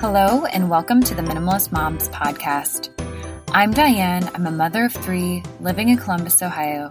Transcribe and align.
Hello, 0.00 0.44
and 0.44 0.70
welcome 0.70 1.02
to 1.02 1.12
the 1.12 1.22
Minimalist 1.22 1.72
Moms 1.72 2.08
podcast. 2.10 2.90
I'm 3.48 3.72
Diane. 3.72 4.30
I'm 4.32 4.46
a 4.46 4.50
mother 4.52 4.84
of 4.84 4.92
three 4.92 5.42
living 5.58 5.88
in 5.88 5.96
Columbus, 5.96 6.40
Ohio. 6.40 6.88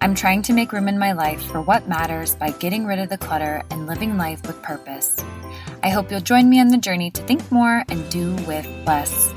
I'm 0.00 0.16
trying 0.16 0.42
to 0.42 0.52
make 0.52 0.72
room 0.72 0.88
in 0.88 0.98
my 0.98 1.12
life 1.12 1.40
for 1.40 1.60
what 1.60 1.86
matters 1.86 2.34
by 2.34 2.50
getting 2.50 2.86
rid 2.86 2.98
of 2.98 3.08
the 3.08 3.18
clutter 3.18 3.62
and 3.70 3.86
living 3.86 4.16
life 4.16 4.44
with 4.48 4.60
purpose. 4.62 5.16
I 5.84 5.90
hope 5.90 6.10
you'll 6.10 6.20
join 6.20 6.50
me 6.50 6.58
on 6.58 6.66
the 6.66 6.76
journey 6.76 7.12
to 7.12 7.22
think 7.22 7.52
more 7.52 7.84
and 7.88 8.10
do 8.10 8.34
with 8.48 8.66
less. 8.84 9.32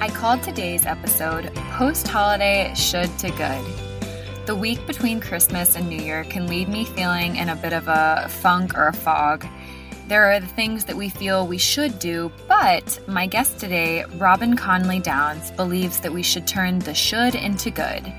I 0.00 0.08
called 0.08 0.42
today's 0.42 0.86
episode 0.86 1.54
Post 1.72 2.08
Holiday 2.08 2.72
Should 2.74 3.18
to 3.18 3.30
Good. 3.32 4.46
The 4.46 4.56
week 4.56 4.86
between 4.86 5.20
Christmas 5.20 5.76
and 5.76 5.90
New 5.90 6.00
Year 6.00 6.24
can 6.24 6.46
leave 6.46 6.70
me 6.70 6.86
feeling 6.86 7.36
in 7.36 7.50
a 7.50 7.56
bit 7.56 7.74
of 7.74 7.86
a 7.86 8.28
funk 8.30 8.78
or 8.78 8.86
a 8.86 8.94
fog 8.94 9.46
there 10.08 10.32
are 10.32 10.40
the 10.40 10.46
things 10.46 10.86
that 10.86 10.96
we 10.96 11.10
feel 11.10 11.46
we 11.46 11.58
should 11.58 11.98
do, 11.98 12.32
but 12.48 12.98
my 13.06 13.26
guest 13.26 13.58
today, 13.58 14.04
Robyn 14.16 14.56
Conley 14.56 15.00
Downs, 15.00 15.50
believes 15.50 16.00
that 16.00 16.10
we 16.12 16.22
should 16.22 16.46
turn 16.46 16.78
the 16.78 16.94
should 16.94 17.34
into 17.34 17.70
good. 17.70 18.10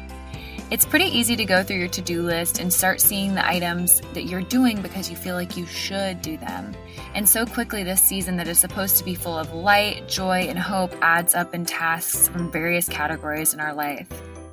It's 0.69 0.85
pretty 0.85 1.05
easy 1.05 1.35
to 1.35 1.45
go 1.45 1.63
through 1.63 1.77
your 1.77 1.87
to 1.87 2.01
do 2.01 2.21
list 2.21 2.59
and 2.59 2.71
start 2.71 3.01
seeing 3.01 3.33
the 3.33 3.47
items 3.47 4.01
that 4.13 4.25
you're 4.25 4.43
doing 4.43 4.83
because 4.83 5.09
you 5.09 5.15
feel 5.15 5.33
like 5.33 5.57
you 5.57 5.65
should 5.65 6.21
do 6.21 6.37
them. 6.37 6.75
And 7.15 7.27
so 7.27 7.43
quickly, 7.43 7.81
this 7.81 8.03
season 8.03 8.37
that 8.37 8.47
is 8.47 8.59
supposed 8.59 8.97
to 8.97 9.03
be 9.03 9.15
full 9.15 9.35
of 9.35 9.51
light, 9.51 10.07
joy, 10.07 10.41
and 10.41 10.59
hope 10.59 10.93
adds 11.01 11.33
up 11.33 11.55
in 11.55 11.65
tasks 11.65 12.27
from 12.27 12.51
various 12.51 12.87
categories 12.87 13.55
in 13.55 13.59
our 13.59 13.73
life. 13.73 14.07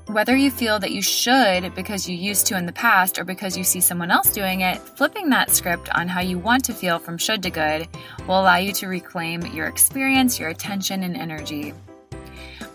Whether 0.09 0.37
you 0.37 0.53
feel 0.53 0.79
that 0.79 0.93
you 0.93 1.03
should 1.03 1.75
because 1.75 2.09
you 2.09 2.17
used 2.17 2.47
to 2.47 2.57
in 2.57 2.65
the 2.65 2.73
past 2.73 3.19
or 3.19 3.25
because 3.25 3.57
you 3.57 3.65
see 3.65 3.81
someone 3.81 4.13
else 4.13 4.31
doing 4.31 4.61
it, 4.61 4.79
flipping 4.79 5.31
that 5.31 5.51
script 5.51 5.89
on 5.97 6.07
how 6.07 6.21
you 6.21 6.39
want 6.39 6.65
to 6.67 6.73
feel 6.73 7.01
from 7.01 7.19
should 7.19 7.43
to 7.43 7.51
good 7.51 7.89
will 8.29 8.41
allow 8.41 8.57
you 8.57 8.73
to 8.75 8.87
reclaim 8.87 9.45
your 9.47 9.67
experience, 9.67 10.39
your 10.39 10.49
attention, 10.49 11.03
and 11.03 11.17
energy. 11.17 11.75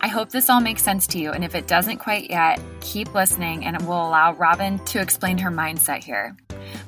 I 0.01 0.09
hope 0.09 0.29
this 0.29 0.49
all 0.49 0.59
makes 0.59 0.83
sense 0.83 1.07
to 1.07 1.19
you, 1.19 1.31
and 1.31 1.45
if 1.45 1.55
it 1.55 1.67
doesn't 1.67 1.99
quite 1.99 2.29
yet, 2.29 2.59
keep 2.81 3.13
listening 3.13 3.63
and 3.63 3.77
it 3.77 3.83
will 3.83 4.05
allow 4.05 4.33
Robyn 4.33 4.83
to 4.87 4.99
explain 4.99 5.37
her 5.37 5.51
mindset 5.51 6.03
here. 6.03 6.35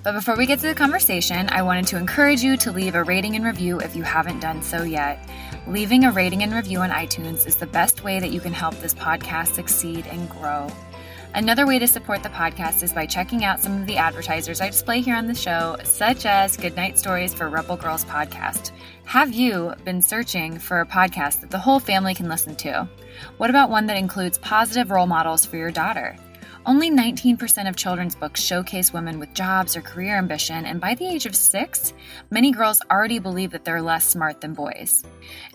But 0.04 0.12
before 0.12 0.36
we 0.36 0.46
get 0.46 0.60
to 0.60 0.68
the 0.68 0.76
conversation, 0.76 1.48
I 1.52 1.62
wanted 1.62 1.88
to 1.88 1.98
encourage 1.98 2.44
you 2.44 2.58
to 2.58 2.72
leave 2.72 2.96
a 2.96 3.04
rating 3.04 3.38
and 3.38 3.46
review 3.46 3.80
if 3.80 3.96
you 3.96 4.04
haven't 4.04 4.42
done 4.42 4.62
so 4.62 4.84
yet. 4.84 5.26
Leaving 5.68 6.04
a 6.04 6.12
rating 6.12 6.44
and 6.44 6.54
review 6.54 6.80
on 6.80 6.90
iTunes 6.90 7.48
is 7.48 7.56
the 7.56 7.66
best 7.66 8.04
way 8.04 8.20
that 8.20 8.32
you 8.32 8.42
can 8.42 8.52
help 8.52 8.76
this 8.76 8.94
podcast 8.94 9.54
succeed 9.54 10.06
and 10.08 10.30
grow. 10.30 10.68
Another 11.36 11.66
way 11.66 11.80
to 11.80 11.88
support 11.88 12.22
the 12.22 12.28
podcast 12.28 12.84
is 12.84 12.92
by 12.92 13.06
checking 13.06 13.46
out 13.46 13.62
some 13.62 13.80
of 13.80 13.88
the 13.88 13.96
advertisers 13.96 14.60
I 14.60 14.68
display 14.68 15.00
here 15.00 15.16
on 15.16 15.26
the 15.26 15.34
show, 15.34 15.78
such 15.86 16.26
as 16.26 16.58
Goodnight 16.58 17.00
Stories 17.00 17.34
for 17.34 17.48
Rebel 17.48 17.78
Girls 17.78 18.04
podcast. 18.04 18.72
Have 19.06 19.32
you 19.32 19.74
been 19.86 20.02
searching 20.02 20.60
for 20.60 20.82
a 20.82 20.86
podcast 20.86 21.40
that 21.40 21.50
the 21.50 21.60
whole 21.60 21.80
family 21.80 22.14
can 22.14 22.28
listen 22.28 22.56
to? 22.58 22.88
What 23.38 23.50
about 23.50 23.70
one 23.70 23.86
that 23.86 23.98
includes 23.98 24.38
positive 24.40 24.92
role 24.92 25.08
models 25.08 25.46
for 25.46 25.56
your 25.56 25.72
daughter? 25.72 26.18
Only 26.66 26.90
19% 26.90 27.68
of 27.68 27.76
children's 27.76 28.16
books 28.16 28.42
showcase 28.42 28.94
women 28.94 29.20
with 29.20 29.34
jobs 29.34 29.76
or 29.76 29.82
career 29.82 30.18
ambition, 30.18 30.66
and 30.66 30.80
by 30.80 30.96
the 30.96 31.06
age 31.06 31.26
of 31.26 31.36
six, 31.36 31.94
many 32.30 32.52
girls 32.52 32.82
already 32.90 33.20
believe 33.20 33.52
that 33.52 33.66
they're 33.66 33.82
less 33.82 34.06
smart 34.06 34.40
than 34.40 34.54
boys. 34.54 35.04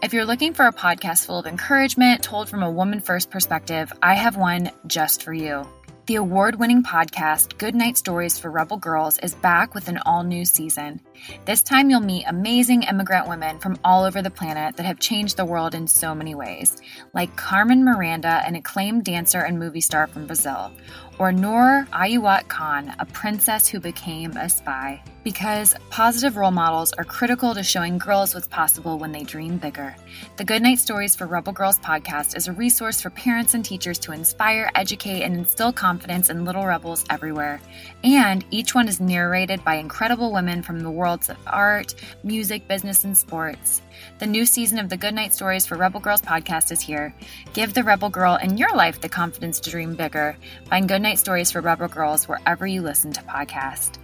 If 0.02 0.12
you're 0.12 0.26
looking 0.26 0.52
for 0.52 0.66
a 0.66 0.72
podcast 0.72 1.24
full 1.24 1.38
of 1.38 1.46
encouragement 1.46 2.22
told 2.22 2.50
from 2.50 2.62
a 2.62 2.70
woman 2.70 3.00
first 3.00 3.30
perspective, 3.30 3.90
I 4.02 4.14
have 4.14 4.36
one 4.36 4.70
just 4.86 5.22
for 5.22 5.32
you. 5.32 5.66
The 6.08 6.14
award 6.14 6.58
winning 6.58 6.82
podcast, 6.82 7.58
Goodnight 7.58 7.98
Stories 7.98 8.38
for 8.38 8.50
Rebel 8.50 8.78
Girls, 8.78 9.18
is 9.18 9.34
back 9.34 9.74
with 9.74 9.88
an 9.88 9.98
all 10.06 10.24
new 10.24 10.46
season. 10.46 11.02
This 11.44 11.60
time, 11.60 11.90
you'll 11.90 12.00
meet 12.00 12.24
amazing 12.26 12.84
immigrant 12.84 13.28
women 13.28 13.58
from 13.58 13.76
all 13.84 14.04
over 14.04 14.22
the 14.22 14.30
planet 14.30 14.76
that 14.76 14.86
have 14.86 15.00
changed 15.00 15.36
the 15.36 15.44
world 15.44 15.74
in 15.74 15.86
so 15.86 16.14
many 16.14 16.34
ways, 16.34 16.80
like 17.12 17.36
Carmen 17.36 17.84
Miranda, 17.84 18.42
an 18.46 18.54
acclaimed 18.54 19.04
dancer 19.04 19.40
and 19.40 19.58
movie 19.58 19.82
star 19.82 20.06
from 20.06 20.26
Brazil, 20.26 20.72
or 21.18 21.32
Noor 21.32 21.86
Inayat 21.92 22.48
Khan, 22.48 22.94
a 22.98 23.06
princess 23.06 23.66
who 23.66 23.80
became 23.80 24.36
a 24.36 24.48
spy. 24.48 25.02
Because 25.24 25.74
positive 25.90 26.36
role 26.36 26.52
models 26.52 26.92
are 26.94 27.04
critical 27.04 27.54
to 27.54 27.62
showing 27.62 27.98
girls 27.98 28.34
what's 28.34 28.46
possible 28.48 28.98
when 28.98 29.12
they 29.12 29.24
dream 29.24 29.58
bigger. 29.58 29.94
The 30.36 30.44
Goodnight 30.44 30.78
Stories 30.78 31.14
for 31.14 31.26
Rebel 31.26 31.52
Girls 31.52 31.78
podcast 31.80 32.36
is 32.36 32.48
a 32.48 32.52
resource 32.52 33.00
for 33.00 33.10
parents 33.10 33.52
and 33.52 33.64
teachers 33.64 33.98
to 34.00 34.12
inspire, 34.12 34.70
educate, 34.74 35.22
and 35.22 35.34
instill 35.34 35.72
confidence 35.72 36.30
in 36.30 36.44
little 36.44 36.64
rebels 36.64 37.04
everywhere. 37.10 37.60
And 38.04 38.44
each 38.50 38.74
one 38.74 38.88
is 38.88 39.00
narrated 39.00 39.62
by 39.64 39.74
incredible 39.74 40.32
women 40.32 40.62
from 40.62 40.80
the 40.80 40.90
worlds 40.90 41.28
of 41.28 41.36
art, 41.46 41.94
music, 42.22 42.66
business, 42.68 43.04
and 43.04 43.16
sports. 43.16 43.82
The 44.18 44.26
new 44.26 44.46
season 44.46 44.78
of 44.78 44.88
the 44.88 44.96
Goodnight 44.96 45.34
Stories 45.34 45.66
for 45.66 45.76
Rebel 45.76 46.00
Girls 46.00 46.22
podcast 46.22 46.70
is 46.70 46.80
here. 46.80 47.14
Give 47.52 47.74
the 47.74 47.82
Rebel 47.82 48.10
Girl 48.10 48.36
in 48.36 48.56
your 48.56 48.74
life 48.74 49.00
the 49.00 49.08
confidence 49.08 49.58
to 49.60 49.70
dream 49.70 49.94
bigger. 49.94 50.36
Find 50.66 50.88
Goodnight 50.88 51.07
Stories 51.16 51.50
for 51.50 51.60
Rebel 51.62 51.88
Girls 51.88 52.28
wherever 52.28 52.66
you 52.66 52.82
listen 52.82 53.12
to 53.12 53.22
podcasts. 53.22 53.96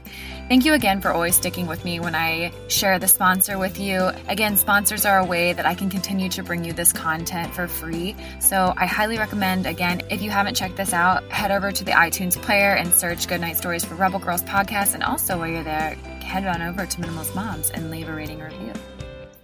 Thank 0.48 0.64
you 0.64 0.72
again 0.72 1.00
for 1.00 1.10
always 1.10 1.34
sticking 1.34 1.66
with 1.66 1.84
me 1.84 2.00
when 2.00 2.14
I 2.14 2.52
share 2.68 2.98
the 2.98 3.08
sponsor 3.08 3.58
with 3.58 3.80
you. 3.80 4.10
Again, 4.28 4.56
sponsors 4.56 5.04
are 5.04 5.18
a 5.18 5.24
way 5.24 5.52
that 5.52 5.66
I 5.66 5.74
can 5.74 5.90
continue 5.90 6.28
to 6.30 6.42
bring 6.42 6.64
you 6.64 6.72
this 6.72 6.92
content 6.92 7.52
for 7.52 7.66
free. 7.66 8.14
So 8.38 8.72
I 8.76 8.86
highly 8.86 9.18
recommend, 9.18 9.66
again, 9.66 10.02
if 10.08 10.22
you 10.22 10.30
haven't 10.30 10.54
checked 10.54 10.76
this 10.76 10.92
out, 10.92 11.24
head 11.24 11.50
over 11.50 11.72
to 11.72 11.84
the 11.84 11.92
iTunes 11.92 12.40
player 12.40 12.74
and 12.74 12.94
search 12.94 13.26
Goodnight 13.26 13.56
Stories 13.56 13.84
for 13.84 13.96
Rebel 13.96 14.20
Girls 14.20 14.42
podcast. 14.42 14.94
And 14.94 15.02
also, 15.02 15.36
while 15.36 15.48
you're 15.48 15.64
there, 15.64 15.96
head 16.22 16.46
on 16.46 16.62
over 16.62 16.86
to 16.86 17.00
Minimalist 17.00 17.34
Moms 17.34 17.70
and 17.70 17.90
leave 17.90 18.08
a 18.08 18.14
rating 18.14 18.38
review. 18.38 18.72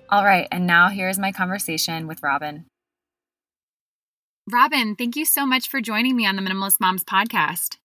All 0.08 0.24
right, 0.24 0.48
and 0.50 0.66
now 0.66 0.88
here's 0.88 1.18
my 1.18 1.32
conversation 1.32 2.06
with 2.06 2.22
Robyn. 2.22 2.69
Robyn, 4.52 4.96
thank 4.96 5.16
you 5.16 5.24
so 5.24 5.46
much 5.46 5.68
for 5.68 5.80
joining 5.80 6.16
me 6.16 6.26
on 6.26 6.36
the 6.36 6.42
Minimalist 6.42 6.80
Moms 6.80 7.04
podcast. 7.04 7.76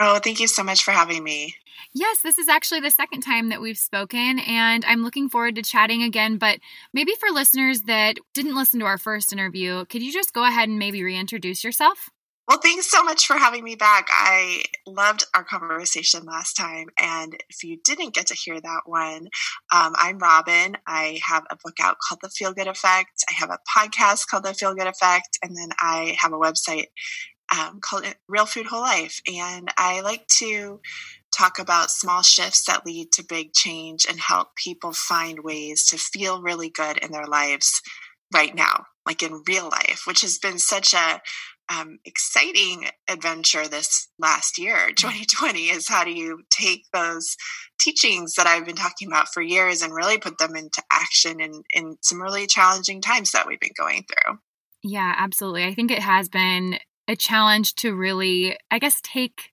Oh, 0.00 0.18
thank 0.18 0.40
you 0.40 0.46
so 0.46 0.62
much 0.62 0.82
for 0.82 0.92
having 0.92 1.22
me. 1.22 1.54
Yes, 1.92 2.20
this 2.20 2.38
is 2.38 2.48
actually 2.48 2.80
the 2.80 2.90
second 2.90 3.20
time 3.20 3.50
that 3.50 3.60
we've 3.60 3.78
spoken, 3.78 4.38
and 4.38 4.84
I'm 4.86 5.02
looking 5.02 5.28
forward 5.28 5.56
to 5.56 5.62
chatting 5.62 6.02
again. 6.02 6.38
But 6.38 6.60
maybe 6.94 7.12
for 7.18 7.30
listeners 7.30 7.82
that 7.82 8.18
didn't 8.32 8.54
listen 8.54 8.80
to 8.80 8.86
our 8.86 8.98
first 8.98 9.32
interview, 9.32 9.84
could 9.86 10.02
you 10.02 10.12
just 10.12 10.32
go 10.32 10.44
ahead 10.44 10.68
and 10.68 10.78
maybe 10.78 11.02
reintroduce 11.02 11.64
yourself? 11.64 12.10
Well, 12.48 12.58
thanks 12.58 12.90
so 12.90 13.04
much 13.04 13.26
for 13.26 13.38
having 13.38 13.62
me 13.62 13.76
back. 13.76 14.08
I 14.10 14.64
loved 14.86 15.24
our 15.34 15.44
conversation 15.44 16.24
last 16.24 16.54
time. 16.54 16.88
And 16.98 17.36
if 17.48 17.62
you 17.62 17.78
didn't 17.84 18.14
get 18.14 18.26
to 18.26 18.34
hear 18.34 18.60
that 18.60 18.80
one, 18.84 19.28
um, 19.72 19.94
I'm 19.96 20.18
Robyn. 20.18 20.76
I 20.86 21.20
have 21.24 21.44
a 21.50 21.56
book 21.62 21.76
out 21.80 21.96
called 22.00 22.18
The 22.20 22.28
Feel 22.30 22.52
Good 22.52 22.66
Effect. 22.66 23.24
I 23.30 23.34
have 23.34 23.50
a 23.50 23.58
podcast 23.78 24.26
called 24.28 24.42
The 24.44 24.54
Feel 24.54 24.74
Good 24.74 24.88
Effect. 24.88 25.38
And 25.42 25.56
then 25.56 25.68
I 25.80 26.16
have 26.18 26.32
a 26.32 26.38
website 26.38 26.86
um, 27.56 27.80
called 27.80 28.06
Real 28.28 28.46
Food 28.46 28.66
Whole 28.66 28.80
Life. 28.80 29.20
And 29.32 29.70
I 29.78 30.00
like 30.00 30.26
to 30.38 30.80
talk 31.36 31.58
about 31.58 31.90
small 31.90 32.22
shifts 32.22 32.64
that 32.66 32.84
lead 32.86 33.12
to 33.12 33.24
big 33.24 33.52
change 33.54 34.06
and 34.08 34.20
help 34.20 34.56
people 34.56 34.92
find 34.92 35.40
ways 35.44 35.84
to 35.86 35.96
feel 35.98 36.42
really 36.42 36.70
good 36.70 36.98
in 36.98 37.12
their 37.12 37.26
lives 37.26 37.80
right 38.34 38.54
now, 38.54 38.86
like 39.06 39.22
in 39.22 39.42
real 39.46 39.68
life, 39.68 40.02
which 40.06 40.22
has 40.22 40.38
been 40.38 40.58
such 40.58 40.94
a 40.94 41.20
um, 41.68 41.98
exciting 42.04 42.86
adventure 43.08 43.66
this 43.68 44.08
last 44.18 44.58
year, 44.58 44.90
2020, 44.96 45.60
is 45.62 45.88
how 45.88 46.04
do 46.04 46.10
you 46.10 46.42
take 46.50 46.84
those 46.92 47.36
teachings 47.80 48.34
that 48.34 48.46
I've 48.46 48.66
been 48.66 48.76
talking 48.76 49.08
about 49.08 49.28
for 49.28 49.42
years 49.42 49.82
and 49.82 49.94
really 49.94 50.18
put 50.18 50.38
them 50.38 50.56
into 50.56 50.82
action 50.90 51.40
in, 51.40 51.62
in 51.72 51.96
some 52.00 52.20
really 52.20 52.46
challenging 52.46 53.00
times 53.00 53.32
that 53.32 53.46
we've 53.46 53.60
been 53.60 53.70
going 53.76 54.04
through. 54.04 54.38
Yeah, 54.82 55.14
absolutely. 55.16 55.64
I 55.64 55.74
think 55.74 55.90
it 55.90 56.00
has 56.00 56.28
been 56.28 56.78
a 57.08 57.16
challenge 57.16 57.74
to 57.76 57.94
really, 57.94 58.56
I 58.70 58.78
guess, 58.78 59.00
take 59.02 59.50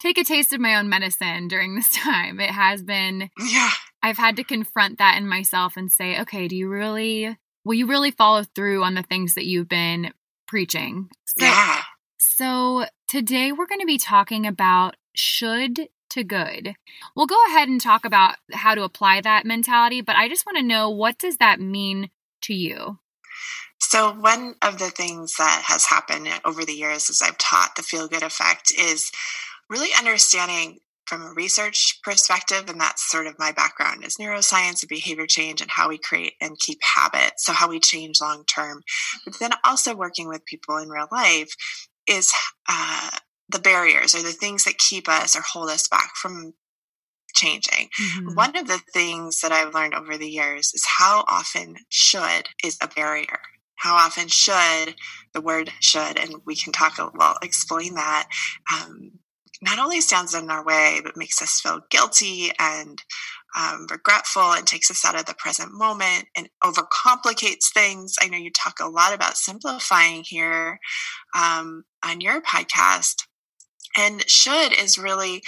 take 0.00 0.16
a 0.16 0.24
taste 0.24 0.54
of 0.54 0.60
my 0.60 0.76
own 0.76 0.88
medicine 0.88 1.46
during 1.48 1.74
this 1.74 1.90
time. 1.94 2.40
It 2.40 2.50
has 2.50 2.82
been 2.82 3.30
Yeah. 3.38 3.70
I've 4.02 4.16
had 4.16 4.36
to 4.36 4.44
confront 4.44 4.98
that 4.98 5.18
in 5.18 5.28
myself 5.28 5.76
and 5.76 5.92
say, 5.92 6.18
okay, 6.20 6.48
do 6.48 6.56
you 6.56 6.68
really 6.68 7.36
will 7.64 7.74
you 7.74 7.86
really 7.86 8.10
follow 8.10 8.44
through 8.54 8.82
on 8.82 8.94
the 8.94 9.02
things 9.02 9.34
that 9.34 9.44
you've 9.44 9.68
been 9.68 10.12
preaching. 10.50 11.08
So, 11.26 11.46
yeah. 11.46 11.82
So 12.18 12.86
today 13.06 13.52
we're 13.52 13.68
going 13.68 13.80
to 13.80 13.86
be 13.86 13.98
talking 13.98 14.46
about 14.46 14.96
should 15.14 15.88
to 16.10 16.24
good. 16.24 16.74
We'll 17.14 17.26
go 17.26 17.38
ahead 17.46 17.68
and 17.68 17.80
talk 17.80 18.04
about 18.04 18.34
how 18.52 18.74
to 18.74 18.82
apply 18.82 19.20
that 19.20 19.46
mentality, 19.46 20.00
but 20.00 20.16
I 20.16 20.28
just 20.28 20.44
want 20.44 20.58
to 20.58 20.64
know 20.64 20.90
what 20.90 21.18
does 21.18 21.36
that 21.36 21.60
mean 21.60 22.10
to 22.42 22.52
you? 22.52 22.98
So, 23.78 24.12
one 24.12 24.56
of 24.60 24.78
the 24.78 24.90
things 24.90 25.36
that 25.36 25.62
has 25.66 25.86
happened 25.86 26.28
over 26.44 26.64
the 26.64 26.74
years 26.74 27.08
as 27.08 27.22
I've 27.22 27.38
taught 27.38 27.76
the 27.76 27.82
feel 27.82 28.08
good 28.08 28.24
effect 28.24 28.72
is 28.76 29.12
really 29.68 29.90
understanding 29.96 30.80
from 31.10 31.22
a 31.22 31.34
research 31.34 31.98
perspective, 32.04 32.68
and 32.68 32.80
that's 32.80 33.10
sort 33.10 33.26
of 33.26 33.34
my 33.36 33.50
background 33.50 34.04
is 34.04 34.16
neuroscience 34.16 34.82
and 34.82 34.88
behavior 34.88 35.26
change 35.26 35.60
and 35.60 35.70
how 35.70 35.88
we 35.88 35.98
create 35.98 36.34
and 36.40 36.56
keep 36.60 36.78
habits. 36.82 37.44
So 37.44 37.52
how 37.52 37.68
we 37.68 37.80
change 37.80 38.20
long 38.20 38.44
term, 38.44 38.82
but 39.24 39.38
then 39.40 39.50
also 39.64 39.96
working 39.96 40.28
with 40.28 40.44
people 40.46 40.76
in 40.76 40.88
real 40.88 41.08
life 41.10 41.52
is 42.06 42.32
uh, 42.68 43.10
the 43.48 43.58
barriers 43.58 44.14
or 44.14 44.22
the 44.22 44.30
things 44.30 44.64
that 44.64 44.78
keep 44.78 45.08
us 45.08 45.34
or 45.34 45.42
hold 45.42 45.68
us 45.68 45.88
back 45.88 46.12
from 46.14 46.54
changing. 47.34 47.88
Mm-hmm. 48.00 48.34
One 48.34 48.56
of 48.56 48.68
the 48.68 48.80
things 48.92 49.40
that 49.40 49.50
I've 49.50 49.74
learned 49.74 49.94
over 49.94 50.16
the 50.16 50.30
years 50.30 50.72
is 50.74 50.84
how 50.98 51.24
often 51.26 51.74
should 51.88 52.48
is 52.62 52.78
a 52.80 52.86
barrier. 52.86 53.40
How 53.74 53.94
often 53.96 54.28
should 54.28 54.94
the 55.34 55.40
word 55.40 55.72
should, 55.80 56.18
and 56.18 56.36
we 56.44 56.54
can 56.54 56.72
talk, 56.72 56.98
well, 57.14 57.36
explain 57.42 57.94
that, 57.94 58.28
um, 58.72 59.12
not 59.62 59.78
only 59.78 60.00
stands 60.00 60.34
in 60.34 60.50
our 60.50 60.64
way, 60.64 61.00
but 61.02 61.16
makes 61.16 61.40
us 61.42 61.60
feel 61.60 61.80
guilty 61.90 62.50
and 62.58 63.02
um, 63.58 63.86
regretful 63.90 64.52
and 64.52 64.66
takes 64.66 64.90
us 64.90 65.04
out 65.04 65.18
of 65.18 65.26
the 65.26 65.34
present 65.34 65.72
moment 65.72 66.26
and 66.36 66.48
overcomplicates 66.62 67.72
things. 67.72 68.16
I 68.20 68.28
know 68.28 68.38
you 68.38 68.50
talk 68.50 68.78
a 68.80 68.88
lot 68.88 69.12
about 69.12 69.36
simplifying 69.36 70.22
here 70.24 70.78
um, 71.34 71.84
on 72.04 72.20
your 72.20 72.40
podcast. 72.40 73.26
And 73.98 74.28
should 74.30 74.72
is 74.72 74.98
really, 74.98 75.42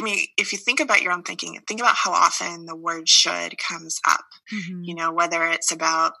I 0.00 0.04
mean, 0.04 0.26
if 0.38 0.52
you 0.52 0.58
think 0.58 0.80
about 0.80 1.02
your 1.02 1.12
own 1.12 1.22
thinking, 1.22 1.58
think 1.68 1.80
about 1.80 1.96
how 1.96 2.12
often 2.12 2.64
the 2.64 2.76
word 2.76 3.08
should 3.08 3.56
comes 3.58 4.00
up. 4.08 4.24
Mm-hmm. 4.52 4.84
You 4.84 4.94
know, 4.94 5.12
whether 5.12 5.44
it's 5.44 5.70
about 5.70 6.14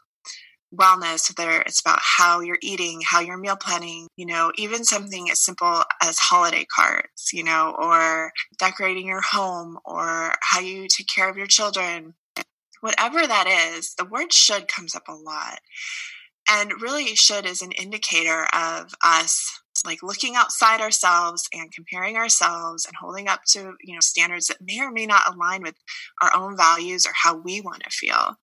wellness, 0.74 1.36
whether 1.36 1.60
it's 1.60 1.80
about 1.80 1.98
how 2.00 2.40
you're 2.40 2.58
eating, 2.62 3.00
how 3.04 3.20
you're 3.20 3.36
meal 3.36 3.56
planning, 3.56 4.08
you 4.16 4.26
know, 4.26 4.52
even 4.56 4.84
something 4.84 5.30
as 5.30 5.40
simple 5.40 5.82
as 6.02 6.18
holiday 6.18 6.64
cards, 6.74 7.30
you 7.32 7.44
know, 7.44 7.74
or 7.78 8.32
decorating 8.58 9.06
your 9.06 9.20
home 9.20 9.78
or 9.84 10.34
how 10.40 10.60
you 10.60 10.88
take 10.88 11.08
care 11.08 11.28
of 11.28 11.36
your 11.36 11.46
children. 11.46 12.14
Whatever 12.80 13.26
that 13.26 13.46
is, 13.46 13.94
the 13.94 14.04
word 14.04 14.32
should 14.32 14.66
comes 14.66 14.94
up 14.94 15.08
a 15.08 15.12
lot. 15.12 15.60
And 16.50 16.82
really, 16.82 17.06
should 17.14 17.46
is 17.46 17.62
an 17.62 17.72
indicator 17.72 18.46
of 18.52 18.94
us 19.04 19.60
like 19.86 20.02
looking 20.02 20.36
outside 20.36 20.80
ourselves 20.80 21.48
and 21.52 21.72
comparing 21.72 22.16
ourselves 22.16 22.84
and 22.84 22.94
holding 22.96 23.28
up 23.28 23.40
to 23.48 23.74
you 23.82 23.94
know 23.94 24.00
standards 24.00 24.46
that 24.46 24.58
may 24.60 24.80
or 24.80 24.90
may 24.90 25.06
not 25.06 25.32
align 25.32 25.62
with 25.62 25.74
our 26.20 26.34
own 26.36 26.56
values 26.56 27.06
or 27.06 27.12
how 27.14 27.36
we 27.36 27.60
want 27.60 27.82
to 27.82 27.90
feel 27.90 28.36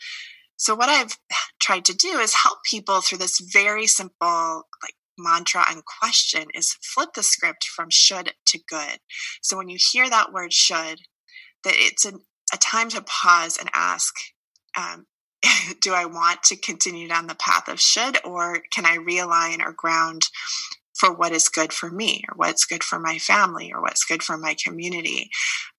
so 0.60 0.76
what 0.76 0.90
I've 0.90 1.18
tried 1.62 1.86
to 1.86 1.96
do 1.96 2.20
is 2.20 2.34
help 2.36 2.60
people 2.70 3.00
through 3.00 3.20
this 3.20 3.40
very 3.40 3.88
simple 3.88 4.68
like 4.84 4.94
mantra 5.18 5.64
and 5.70 5.84
question 5.86 6.48
is 6.54 6.76
flip 6.82 7.10
the 7.16 7.24
script 7.24 7.64
from 7.64 7.90
should 7.90 8.34
to 8.48 8.60
good. 8.68 9.00
So 9.42 9.56
when 9.58 9.70
you 9.70 9.78
hear 9.80 10.10
that 10.10 10.34
word 10.34 10.52
should, 10.52 11.00
that 11.64 11.74
it's 11.76 12.06
a, 12.06 12.14
a 12.54 12.58
time 12.58 12.90
to 12.90 13.02
pause 13.02 13.58
and 13.58 13.70
ask, 13.74 14.14
um, 14.78 15.06
do 15.82 15.94
I 15.94 16.06
want 16.06 16.44
to 16.44 16.58
continue 16.58 17.08
down 17.08 17.28
the 17.28 17.36
path 17.36 17.70
of 17.70 17.80
should, 17.80 18.18
or 18.26 18.62
can 18.72 18.86
I 18.86 18.98
realign 18.98 19.64
or 19.66 19.72
ground 19.72 20.24
for 20.94 21.14
what 21.14 21.32
is 21.32 21.48
good 21.48 21.72
for 21.72 21.90
me, 21.90 22.26
or 22.30 22.36
what's 22.36 22.66
good 22.66 22.84
for 22.84 23.00
my 23.00 23.18
family, 23.18 23.72
or 23.74 23.82
what's 23.82 24.04
good 24.04 24.22
for 24.22 24.38
my 24.38 24.58
community? 24.62 25.30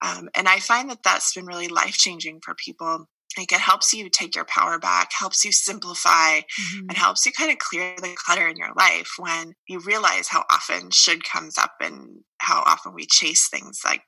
Um, 0.00 0.30
and 0.34 0.48
I 0.48 0.58
find 0.60 0.88
that 0.88 1.02
that's 1.04 1.34
been 1.34 1.44
really 1.44 1.68
life 1.68 1.98
changing 1.98 2.40
for 2.42 2.54
people 2.54 3.06
like 3.36 3.52
it 3.52 3.60
helps 3.60 3.92
you 3.92 4.08
take 4.08 4.34
your 4.34 4.44
power 4.44 4.78
back 4.78 5.10
helps 5.12 5.44
you 5.44 5.52
simplify 5.52 6.40
mm-hmm. 6.40 6.88
and 6.88 6.96
helps 6.96 7.24
you 7.24 7.32
kind 7.32 7.50
of 7.50 7.58
clear 7.58 7.94
the 7.96 8.14
clutter 8.16 8.48
in 8.48 8.56
your 8.56 8.72
life 8.76 9.12
when 9.18 9.54
you 9.68 9.78
realize 9.80 10.28
how 10.28 10.44
often 10.50 10.90
should 10.90 11.24
comes 11.24 11.56
up 11.58 11.74
and 11.80 12.20
how 12.38 12.62
often 12.66 12.94
we 12.94 13.06
chase 13.06 13.48
things 13.48 13.80
like 13.84 14.02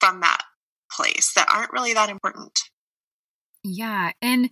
from 0.00 0.20
that 0.20 0.42
place 0.90 1.32
that 1.34 1.48
aren't 1.52 1.72
really 1.72 1.94
that 1.94 2.10
important 2.10 2.60
yeah 3.64 4.12
and 4.20 4.50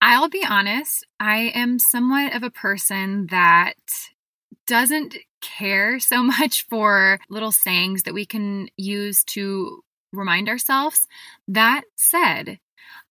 i'll 0.00 0.28
be 0.28 0.44
honest 0.48 1.06
i 1.20 1.52
am 1.54 1.78
somewhat 1.78 2.34
of 2.34 2.42
a 2.42 2.50
person 2.50 3.26
that 3.30 3.74
doesn't 4.66 5.16
care 5.40 5.98
so 5.98 6.22
much 6.22 6.66
for 6.68 7.18
little 7.30 7.52
sayings 7.52 8.04
that 8.04 8.14
we 8.14 8.26
can 8.26 8.68
use 8.76 9.22
to 9.24 9.82
remind 10.12 10.48
ourselves 10.48 11.06
that 11.48 11.82
said 11.96 12.58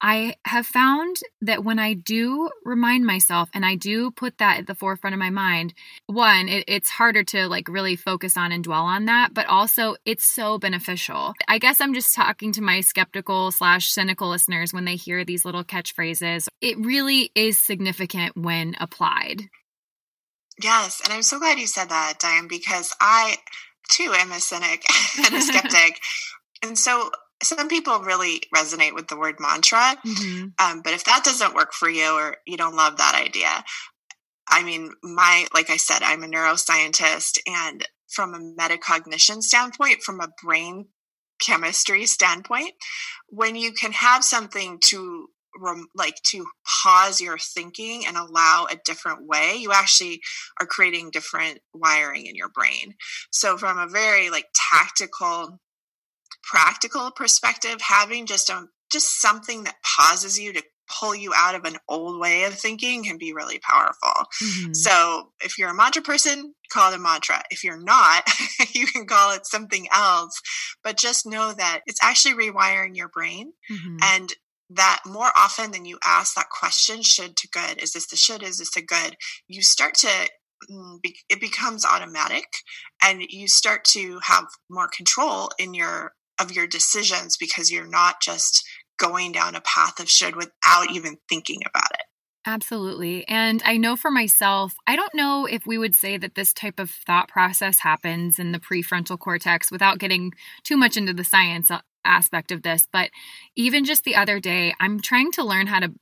I 0.02 0.36
have 0.46 0.66
found 0.66 1.18
that 1.42 1.64
when 1.64 1.80
I 1.80 1.94
do 1.94 2.50
remind 2.64 3.06
myself 3.06 3.50
and 3.54 3.66
I 3.66 3.76
do 3.76 4.12
put 4.12 4.38
that 4.38 4.60
at 4.60 4.68
the 4.68 4.76
forefront 4.76 5.14
of 5.14 5.20
my 5.20 5.30
mind, 5.30 5.74
one, 6.08 6.50
it, 6.50 6.66
it's 6.68 6.90
harder 6.90 7.24
to 7.26 7.48
like 7.48 7.68
really 7.68 7.96
focus 7.96 8.38
on 8.38 8.52
and 8.52 8.64
dwell 8.64 8.84
on 8.84 9.06
that, 9.06 9.34
but 9.34 9.48
also 9.48 9.96
it's 10.06 10.34
so 10.34 10.58
beneficial. 10.58 11.34
I 11.48 11.58
guess 11.58 11.82
I'm 11.82 11.94
just 11.94 12.14
talking 12.14 12.52
to 12.54 12.62
my 12.62 12.82
skeptical 12.82 13.52
slash 13.52 13.90
cynical 13.90 14.30
listeners 14.30 14.74
when 14.74 14.86
they 14.86 14.96
hear 14.96 15.24
these 15.24 15.46
little 15.46 15.64
catchphrases. 15.64 16.48
It 16.62 16.78
really 16.78 17.32
is 17.36 17.58
significant 17.58 18.36
when 18.36 18.76
applied. 18.80 19.44
Yes. 20.62 21.02
And 21.04 21.12
I'm 21.12 21.24
so 21.24 21.40
glad 21.40 21.60
you 21.60 21.68
said 21.68 21.90
that, 21.90 22.20
Diane, 22.20 22.48
because 22.48 22.96
I 23.02 23.38
too 23.90 24.14
am 24.16 24.32
a 24.32 24.40
cynic 24.40 24.84
and 25.18 25.34
a 25.34 25.42
skeptic. 25.42 26.00
and 26.64 26.78
so 26.78 27.12
some 27.44 27.68
people 27.68 28.00
really 28.00 28.42
resonate 28.56 28.94
with 28.94 29.08
the 29.08 29.18
word 29.18 29.36
mantra. 29.40 29.96
Mm-hmm. 30.06 30.48
Um, 30.60 30.82
but 30.82 30.94
if 30.94 31.04
that 31.06 31.24
doesn't 31.24 31.56
work 31.56 31.74
for 31.74 31.90
you 31.90 32.18
or 32.18 32.38
you 32.46 32.58
don't 32.58 32.76
love 32.76 32.98
that 32.98 33.22
idea, 33.22 33.64
I 34.48 34.64
mean, 34.64 34.92
my, 35.04 35.48
like 35.54 35.70
I 35.70 35.78
said, 35.78 36.00
I'm 36.02 36.24
a 36.24 36.28
neuroscientist 36.28 37.40
and 37.48 37.86
from 38.08 38.34
a 38.34 38.40
metacognition 38.40 39.42
standpoint, 39.42 40.04
from 40.04 40.22
a 40.22 40.30
brain 40.42 40.88
chemistry 41.42 42.06
standpoint, 42.06 42.72
when 43.28 43.56
you 43.56 43.74
can 43.74 43.92
have 43.92 44.24
something 44.24 44.80
to 44.86 45.28
like 45.96 46.22
to 46.24 46.46
pause 46.84 47.22
your 47.22 47.38
thinking 47.38 48.04
and 48.06 48.18
allow 48.18 48.68
a 48.70 48.76
different 48.84 49.26
way 49.26 49.56
you 49.56 49.72
actually 49.72 50.22
are 50.60 50.68
creating 50.68 51.10
different 51.12 51.60
wiring 51.74 52.26
in 52.26 52.36
your 52.36 52.50
brain 52.50 52.94
so 53.32 53.58
from 53.58 53.78
a 53.78 53.88
very 53.88 54.30
like 54.30 54.48
tactical 54.54 55.58
practical 56.50 57.12
perspective, 57.12 57.82
having 57.82 58.26
just 58.26 58.50
a 58.50 58.68
just 58.92 59.20
something 59.20 59.64
that 59.64 59.76
pauses 59.84 60.40
you 60.40 60.54
to 60.54 60.64
pull 61.00 61.16
you 61.16 61.34
out 61.36 61.56
of 61.56 61.66
an 61.66 61.78
old 61.90 62.20
way 62.20 62.44
of 62.44 62.54
thinking 62.54 63.04
can 63.04 63.18
be 63.18 63.34
really 63.34 63.60
powerful. 63.60 64.26
Mm-hmm. 64.42 64.74
So 64.74 65.32
if 65.44 65.58
you're 65.58 65.70
a 65.70 65.76
mantra 65.76 66.02
person, 66.02 66.54
call 66.72 66.92
it 66.92 66.96
a 66.96 67.00
mantra. 67.00 67.42
If 67.50 67.64
you're 67.64 67.82
not, 67.82 68.24
you 68.74 68.86
can 68.88 69.06
call 69.06 69.34
it 69.34 69.48
something 69.48 69.88
else. 69.94 70.40
But 70.84 70.98
just 70.98 71.26
know 71.26 71.54
that 71.54 71.82
it's 71.88 72.04
actually 72.04 72.36
rewiring 72.36 72.96
your 72.96 73.10
brain 73.10 73.54
mm-hmm. 73.72 73.98
and 74.04 74.34
that 74.72 75.02
more 75.06 75.30
often 75.36 75.72
than 75.72 75.86
you 75.86 75.98
ask 76.06 76.36
that 76.36 76.50
question, 76.50 77.02
should 77.02 77.36
to 77.38 77.48
good, 77.50 77.82
is 77.82 77.94
this 77.94 78.08
the 78.08 78.16
should, 78.16 78.44
is 78.44 78.58
this 78.58 78.76
a 78.76 78.82
good, 78.82 79.16
you 79.48 79.62
start 79.62 79.94
to 79.96 80.30
mm, 80.72 81.00
it 81.30 81.40
becomes 81.40 81.86
automatic 81.86 82.46
and 83.04 83.22
you 83.30 83.48
start 83.48 83.84
to 83.84 84.20
have 84.24 84.46
more 84.70 84.88
control 84.88 85.50
in 85.60 85.74
your 85.74 86.14
of 86.40 86.52
your 86.52 86.68
decisions 86.68 87.38
because 87.38 87.72
you're 87.72 87.88
not 87.88 88.22
just 88.22 88.66
going 88.98 89.32
down 89.32 89.56
a 89.56 89.62
path 89.62 90.00
of 90.00 90.10
should 90.10 90.36
without 90.36 90.92
even 90.92 91.18
thinking 91.30 91.62
about 91.68 91.92
it. 91.94 92.06
Absolutely. 92.48 93.28
And 93.28 93.62
I 93.66 93.78
know 93.78 93.96
for 93.96 94.12
myself, 94.12 94.76
I 94.86 94.96
don't 94.96 95.16
know 95.16 95.48
if 95.48 95.66
we 95.66 95.80
would 95.80 95.96
say 95.96 96.18
that 96.18 96.36
this 96.36 96.54
type 96.54 96.80
of 96.80 96.92
thought 96.92 97.28
process 97.28 97.80
happens 97.80 98.38
in 98.38 98.52
the 98.52 98.60
prefrontal 98.60 99.18
cortex 99.18 99.72
without 99.72 99.98
getting 99.98 100.32
too 100.64 100.78
much 100.78 100.96
into 100.96 101.14
the 101.14 101.24
science 101.24 101.72
uh, 101.72 101.80
aspect 102.06 102.52
of 102.52 102.62
this. 102.62 102.88
But 102.92 103.10
even 103.56 103.84
just 103.84 104.04
the 104.04 104.16
other 104.16 104.40
day, 104.40 104.76
I'm 104.80 105.00
trying 105.00 105.32
to 105.34 105.44
learn 105.44 105.66
how 105.66 105.80
to 105.80 105.94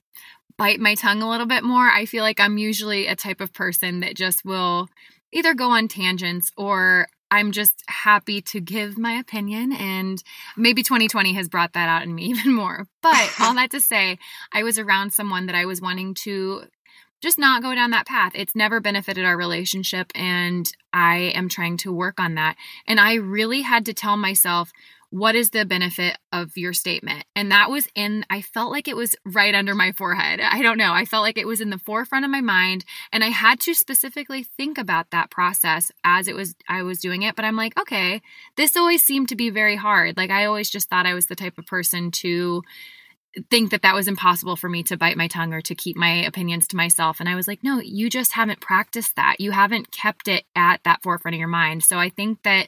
bite 0.58 0.82
my 0.82 0.96
tongue 0.96 1.22
a 1.22 1.30
little 1.30 1.48
bit 1.48 1.64
more. 1.64 1.88
I 1.88 2.06
feel 2.06 2.24
like 2.24 2.42
I'm 2.42 2.58
usually 2.58 3.08
a 3.08 3.16
type 3.16 3.40
of 3.40 3.54
person 3.54 4.02
that 4.02 4.16
just 4.16 4.44
will 4.44 4.90
either 5.32 5.54
go 5.54 5.70
on 5.70 5.88
tangents 5.88 6.52
or 6.58 7.08
I'm 7.34 7.52
just 7.52 7.84
happy 7.88 8.44
to 8.44 8.62
give 8.62 8.96
my 8.96 9.14
opinion. 9.14 9.74
And 9.74 10.24
maybe 10.56 10.84
2020 10.84 11.34
has 11.34 11.50
brought 11.50 11.74
that 11.74 11.90
out 11.90 12.04
in 12.04 12.14
me 12.14 12.26
even 12.30 12.54
more. 12.54 12.88
But 13.02 13.34
all 13.40 13.56
that 13.56 13.72
to 13.72 13.82
say, 13.82 14.20
I 14.54 14.62
was 14.62 14.78
around 14.78 15.14
someone 15.14 15.48
that 15.48 15.56
I 15.56 15.66
was 15.66 15.82
wanting 15.82 16.14
to 16.26 16.66
just 17.22 17.40
not 17.40 17.64
go 17.64 17.74
down 17.74 17.90
that 17.90 18.06
path. 18.06 18.34
It's 18.36 18.56
never 18.56 18.80
benefited 18.80 19.26
our 19.26 19.36
relationship. 19.36 20.12
And 20.14 20.72
I 20.92 21.32
am 21.34 21.50
trying 21.50 21.78
to 21.78 21.92
work 21.92 22.20
on 22.20 22.36
that. 22.36 22.56
And 22.86 23.00
I 23.00 23.16
really 23.16 23.62
had 23.62 23.86
to 23.86 23.94
tell 23.94 24.18
myself, 24.18 24.72
what 25.14 25.36
is 25.36 25.52
the 25.52 25.64
benefit 25.64 26.18
of 26.32 26.58
your 26.58 26.74
statement? 26.74 27.24
And 27.36 27.52
that 27.52 27.70
was 27.70 27.88
in, 27.94 28.26
I 28.32 28.42
felt 28.42 28.72
like 28.72 28.88
it 28.88 28.96
was 28.96 29.16
right 29.24 29.54
under 29.54 29.76
my 29.76 29.92
forehead. 29.92 30.40
I 30.42 30.64
don't 30.64 30.80
know. 30.80 30.92
I 30.92 31.06
felt 31.06 31.22
like 31.22 31.38
it 31.38 31.46
was 31.46 31.62
in 31.62 31.70
the 31.70 31.78
forefront 31.78 32.26
of 32.26 32.32
my 32.32 32.42
mind. 32.42 32.84
And 33.12 33.24
I 33.24 33.28
had 33.28 33.60
to 33.60 33.76
specifically 33.76 34.42
think 34.42 34.80
about 34.80 35.12
that 35.12 35.30
process 35.30 35.92
as 36.04 36.28
it 36.28 36.36
was, 36.36 36.56
I 36.68 36.82
was 36.82 36.98
doing 36.98 37.22
it. 37.22 37.36
But 37.36 37.46
I'm 37.46 37.56
like, 37.56 37.80
okay, 37.80 38.24
this 38.58 38.76
always 38.76 39.04
seemed 39.04 39.30
to 39.30 39.36
be 39.36 39.52
very 39.52 39.76
hard. 39.76 40.18
Like 40.18 40.32
I 40.32 40.46
always 40.46 40.72
just 40.72 40.90
thought 40.90 41.06
I 41.06 41.14
was 41.14 41.28
the 41.28 41.36
type 41.36 41.60
of 41.60 41.68
person 41.68 42.10
to, 42.10 42.64
think 43.50 43.72
that 43.72 43.82
that 43.82 43.96
was 43.96 44.08
impossible 44.08 44.56
for 44.56 44.70
me 44.70 44.84
to 44.84 44.98
bite 44.98 45.18
my 45.18 45.28
tongue 45.28 45.54
or 45.54 45.62
to 45.62 45.76
keep 45.76 45.96
my 45.96 46.24
opinions 46.26 46.68
to 46.68 46.76
myself. 46.76 47.20
And 47.20 47.28
I 47.28 47.36
was 47.36 47.48
like, 47.48 47.64
no, 47.64 47.80
you 47.80 48.10
just 48.10 48.34
haven't 48.34 48.62
practiced 48.62 49.16
that. 49.16 49.40
You 49.40 49.52
haven't 49.52 49.92
kept 49.92 50.28
it 50.28 50.46
at 50.56 50.84
that 50.84 51.02
forefront 51.02 51.36
of 51.36 51.40
your 51.40 51.48
mind. 51.48 51.84
So 51.84 51.98
I 51.98 52.10
think 52.10 52.44
that 52.44 52.68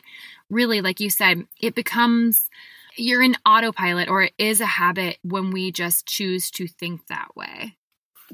really, 0.49 0.81
like 0.81 0.99
you 0.99 1.09
said, 1.09 1.45
it 1.61 1.75
becomes 1.75 2.49
you're 2.97 3.21
in 3.21 3.35
autopilot 3.45 4.09
or 4.09 4.23
it 4.23 4.33
is 4.37 4.61
a 4.61 4.65
habit 4.65 5.17
when 5.21 5.51
we 5.51 5.71
just 5.71 6.05
choose 6.05 6.49
to 6.51 6.67
think 6.67 7.07
that 7.07 7.35
way. 7.35 7.75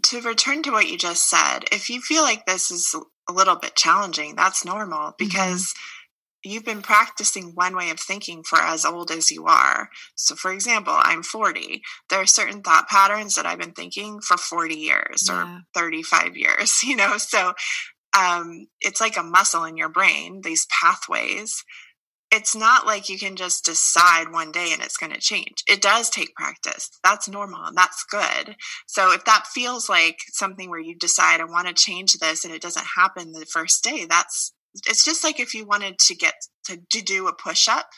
To 0.03 0.21
return 0.21 0.63
to 0.63 0.71
what 0.71 0.89
you 0.89 0.97
just 0.97 1.29
said, 1.29 1.65
if 1.71 1.89
you 1.89 1.99
feel 1.99 2.21
like 2.21 2.45
this 2.45 2.71
is 2.71 2.95
a 3.29 3.33
little 3.33 3.55
bit 3.55 3.75
challenging, 3.75 4.35
that's 4.35 4.65
normal 4.65 4.99
mm-hmm. 4.99 5.15
because. 5.17 5.63
Mm-hmm 5.63 5.97
you've 6.43 6.65
been 6.65 6.81
practicing 6.81 7.51
one 7.53 7.75
way 7.75 7.89
of 7.89 7.99
thinking 7.99 8.43
for 8.43 8.59
as 8.59 8.85
old 8.85 9.11
as 9.11 9.31
you 9.31 9.45
are. 9.45 9.89
So, 10.15 10.35
for 10.35 10.51
example, 10.51 10.93
I'm 10.95 11.23
40. 11.23 11.81
There 12.09 12.19
are 12.19 12.25
certain 12.25 12.61
thought 12.61 12.89
patterns 12.89 13.35
that 13.35 13.45
I've 13.45 13.59
been 13.59 13.73
thinking 13.73 14.19
for 14.21 14.37
40 14.37 14.75
years 14.75 15.27
yeah. 15.27 15.57
or 15.57 15.61
35 15.75 16.37
years, 16.37 16.83
you 16.83 16.95
know? 16.95 17.17
So, 17.17 17.53
um, 18.17 18.67
it's 18.81 19.01
like 19.01 19.17
a 19.17 19.23
muscle 19.23 19.63
in 19.63 19.77
your 19.77 19.89
brain, 19.89 20.41
these 20.43 20.67
pathways. 20.81 21.63
It's 22.33 22.55
not 22.55 22.85
like 22.85 23.09
you 23.09 23.19
can 23.19 23.35
just 23.35 23.65
decide 23.65 24.31
one 24.31 24.53
day 24.53 24.69
and 24.71 24.81
it's 24.81 24.95
going 24.95 25.11
to 25.11 25.19
change. 25.19 25.63
It 25.67 25.81
does 25.81 26.09
take 26.09 26.33
practice. 26.33 26.89
That's 27.03 27.27
normal 27.27 27.65
and 27.65 27.75
that's 27.75 28.05
good. 28.09 28.55
So 28.87 29.11
if 29.11 29.25
that 29.25 29.47
feels 29.47 29.89
like 29.89 30.19
something 30.29 30.69
where 30.69 30.79
you 30.79 30.95
decide, 30.95 31.41
I 31.41 31.45
want 31.45 31.67
to 31.67 31.73
change 31.73 32.13
this 32.13 32.45
and 32.45 32.53
it 32.53 32.61
doesn't 32.61 32.85
happen 32.95 33.33
the 33.33 33.45
first 33.45 33.83
day, 33.83 34.05
that's 34.09 34.53
it's 34.87 35.03
just 35.03 35.23
like 35.23 35.39
if 35.39 35.53
you 35.53 35.65
wanted 35.65 35.99
to 35.99 36.15
get 36.15 36.33
to, 36.65 36.79
to 36.91 37.01
do 37.01 37.27
a 37.27 37.33
push 37.33 37.67
up 37.67 37.89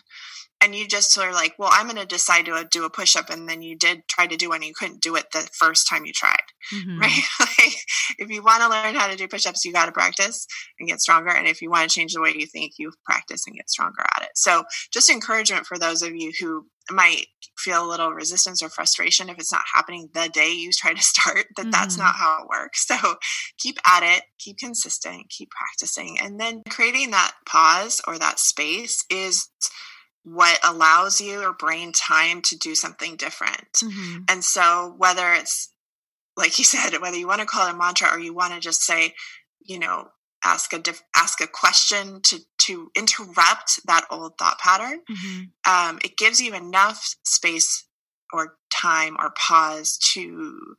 and 0.63 0.73
you 0.73 0.87
just 0.87 1.17
are 1.17 1.33
like, 1.33 1.53
well, 1.59 1.69
I'm 1.71 1.87
going 1.87 1.97
to 1.97 2.05
decide 2.05 2.45
to 2.45 2.65
do 2.71 2.85
a 2.85 2.89
push 2.89 3.17
up, 3.17 3.29
and 3.29 3.49
then 3.49 3.61
you 3.61 3.77
did 3.77 4.07
try 4.07 4.27
to 4.27 4.37
do 4.37 4.49
one, 4.49 4.57
and 4.57 4.65
you 4.65 4.73
couldn't 4.73 5.01
do 5.01 5.15
it 5.17 5.25
the 5.33 5.47
first 5.59 5.89
time 5.89 6.05
you 6.05 6.13
tried, 6.13 6.37
mm-hmm. 6.73 6.99
right? 6.99 7.21
like, 7.39 7.75
if 8.17 8.29
you 8.29 8.41
want 8.41 8.61
to 8.61 8.69
learn 8.69 8.95
how 8.95 9.09
to 9.09 9.17
do 9.17 9.27
push 9.27 9.45
ups, 9.45 9.65
you 9.65 9.73
got 9.73 9.87
to 9.87 9.91
practice 9.91 10.47
and 10.79 10.87
get 10.87 11.01
stronger. 11.01 11.31
And 11.31 11.47
if 11.47 11.61
you 11.61 11.69
want 11.69 11.89
to 11.89 11.93
change 11.93 12.13
the 12.13 12.21
way 12.21 12.33
you 12.33 12.45
think, 12.45 12.73
you 12.77 12.93
practice 13.05 13.45
and 13.45 13.57
get 13.57 13.69
stronger 13.69 14.03
at 14.15 14.23
it. 14.23 14.29
So, 14.35 14.63
just 14.93 15.09
encouragement 15.09 15.65
for 15.65 15.77
those 15.77 16.01
of 16.01 16.15
you 16.15 16.31
who 16.39 16.65
might 16.91 17.27
feel 17.57 17.85
a 17.85 17.89
little 17.89 18.11
resistance 18.11 18.61
or 18.61 18.69
frustration 18.69 19.29
if 19.29 19.37
it's 19.37 19.51
not 19.51 19.63
happening 19.73 20.09
the 20.13 20.29
day 20.33 20.51
you 20.51 20.71
try 20.71 20.93
to 20.93 21.01
start 21.01 21.45
that 21.55 21.63
mm-hmm. 21.63 21.71
that's 21.71 21.97
not 21.97 22.15
how 22.15 22.41
it 22.41 22.49
works 22.49 22.85
so 22.87 23.15
keep 23.57 23.77
at 23.87 24.03
it 24.03 24.23
keep 24.39 24.57
consistent 24.57 25.29
keep 25.29 25.49
practicing 25.51 26.17
and 26.19 26.39
then 26.39 26.61
creating 26.69 27.11
that 27.11 27.33
pause 27.45 28.01
or 28.07 28.17
that 28.17 28.39
space 28.39 29.05
is 29.09 29.49
what 30.23 30.57
allows 30.63 31.19
your 31.19 31.53
brain 31.53 31.91
time 31.91 32.41
to 32.41 32.57
do 32.57 32.75
something 32.75 33.15
different 33.15 33.73
mm-hmm. 33.75 34.23
and 34.29 34.43
so 34.43 34.93
whether 34.97 35.33
it's 35.33 35.71
like 36.35 36.57
you 36.57 36.63
said 36.65 36.97
whether 36.99 37.17
you 37.17 37.27
want 37.27 37.39
to 37.39 37.45
call 37.45 37.67
it 37.67 37.73
a 37.73 37.77
mantra 37.77 38.09
or 38.09 38.19
you 38.19 38.33
want 38.33 38.53
to 38.53 38.59
just 38.59 38.81
say 38.81 39.13
you 39.61 39.79
know 39.79 40.09
ask 40.43 40.73
a 40.73 40.79
diff- 40.79 41.03
ask 41.15 41.41
a 41.41 41.47
question 41.47 42.21
to 42.21 42.39
to 42.65 42.89
interrupt 42.95 43.85
that 43.85 44.05
old 44.09 44.37
thought 44.37 44.59
pattern 44.59 45.01
mm-hmm. 45.09 45.43
um, 45.71 45.99
it 46.03 46.17
gives 46.17 46.41
you 46.41 46.53
enough 46.53 47.15
space 47.23 47.85
or 48.31 48.57
time 48.73 49.15
or 49.19 49.31
pause 49.31 49.97
to 49.97 50.75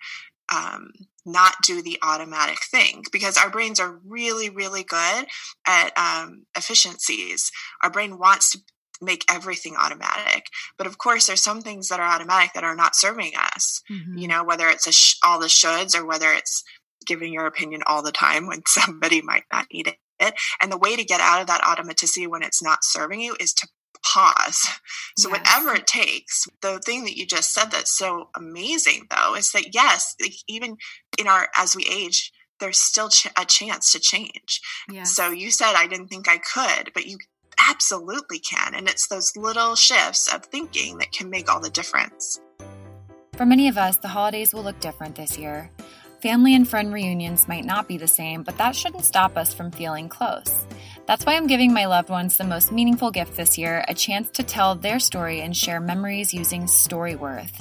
um, 0.54 0.90
not 1.24 1.54
do 1.64 1.80
the 1.82 1.98
automatic 2.02 2.58
thing 2.70 3.02
because 3.12 3.36
our 3.36 3.50
brains 3.50 3.80
are 3.80 3.98
really 4.06 4.50
really 4.50 4.82
good 4.82 5.26
at 5.66 5.90
um, 5.96 6.44
efficiencies 6.56 7.50
our 7.82 7.90
brain 7.90 8.18
wants 8.18 8.50
to 8.52 8.58
make 9.02 9.24
everything 9.28 9.74
automatic 9.76 10.46
but 10.78 10.86
of 10.86 10.98
course 10.98 11.26
there's 11.26 11.42
some 11.42 11.60
things 11.60 11.88
that 11.88 12.00
are 12.00 12.14
automatic 12.14 12.52
that 12.54 12.64
are 12.64 12.76
not 12.76 12.94
serving 12.94 13.32
us 13.36 13.82
mm-hmm. 13.90 14.16
you 14.16 14.28
know 14.28 14.44
whether 14.44 14.68
it's 14.68 14.90
sh- 14.94 15.16
all 15.24 15.40
the 15.40 15.46
shoulds 15.46 15.96
or 15.96 16.06
whether 16.06 16.32
it's 16.32 16.62
giving 17.04 17.32
your 17.32 17.46
opinion 17.46 17.82
all 17.86 18.02
the 18.02 18.12
time 18.12 18.46
when 18.46 18.62
somebody 18.66 19.22
might 19.22 19.44
not 19.52 19.66
need 19.72 19.88
it. 19.88 19.96
And 20.21 20.73
the 20.73 20.78
way 20.78 20.97
to 20.97 21.04
get 21.04 21.21
out 21.21 21.40
of 21.40 21.47
that 21.49 21.62
automaticity 21.62 22.28
when 22.28 22.42
it's 22.42 22.62
not 22.62 22.85
serving 22.85 23.21
you 23.21 23.37
is 23.40 23.52
to 23.54 23.68
pause. 24.04 24.66
So 25.16 25.28
yes. 25.28 25.38
whatever 25.38 25.76
it 25.76 25.87
takes. 25.87 26.49
The 26.61 26.80
thing 26.80 27.04
that 27.04 27.16
you 27.16 27.25
just 27.25 27.54
said 27.54 27.71
that's 27.71 27.97
so 27.97 28.30
amazing 28.37 29.06
though 29.11 29.37
is 29.37 29.52
that 29.52 29.73
yes, 29.73 30.16
even 30.49 30.76
in 31.16 31.28
our 31.28 31.49
as 31.54 31.76
we 31.76 31.87
age, 31.87 32.33
there's 32.59 32.80
still 32.80 33.09
ch- 33.09 33.28
a 33.38 33.44
chance 33.44 33.92
to 33.92 34.00
change. 34.00 34.61
Yes. 34.90 35.14
So 35.14 35.30
you 35.30 35.52
said 35.52 35.75
I 35.76 35.87
didn't 35.87 36.09
think 36.09 36.28
I 36.28 36.38
could, 36.38 36.92
but 36.94 37.06
you 37.06 37.18
absolutely 37.71 38.40
can 38.40 38.75
and 38.75 38.88
it's 38.88 39.06
those 39.06 39.30
little 39.37 39.76
shifts 39.76 40.33
of 40.35 40.44
thinking 40.47 40.99
that 40.99 41.12
can 41.12 41.30
make 41.30 41.49
all 41.49 41.61
the 41.61 41.71
difference. 41.71 42.40
For 43.37 43.47
many 43.47 43.68
of 43.68 43.78
us, 43.78 43.97
the 43.97 44.09
holidays 44.09 44.52
will 44.52 44.64
look 44.64 44.80
different 44.80 45.14
this 45.14 45.38
year. 45.38 45.71
Family 46.24 46.54
and 46.54 46.66
friend 46.66 46.90
reunions 46.90 47.48
might 47.48 47.66
not 47.66 47.86
be 47.86 47.98
the 47.98 48.08
same, 48.08 48.44
but 48.44 48.56
that 48.56 48.74
shouldn't 48.74 49.04
stop 49.04 49.36
us 49.36 49.52
from 49.52 49.70
feeling 49.70 50.08
close. 50.08 50.66
That's 51.04 51.26
why 51.26 51.34
I'm 51.34 51.46
giving 51.46 51.74
my 51.74 51.84
loved 51.84 52.08
ones 52.08 52.38
the 52.38 52.44
most 52.44 52.72
meaningful 52.72 53.10
gift 53.10 53.36
this 53.36 53.58
year 53.58 53.84
a 53.88 53.94
chance 53.94 54.30
to 54.30 54.42
tell 54.42 54.74
their 54.74 54.98
story 54.98 55.42
and 55.42 55.54
share 55.54 55.80
memories 55.80 56.32
using 56.32 56.62
Storyworth. 56.62 57.52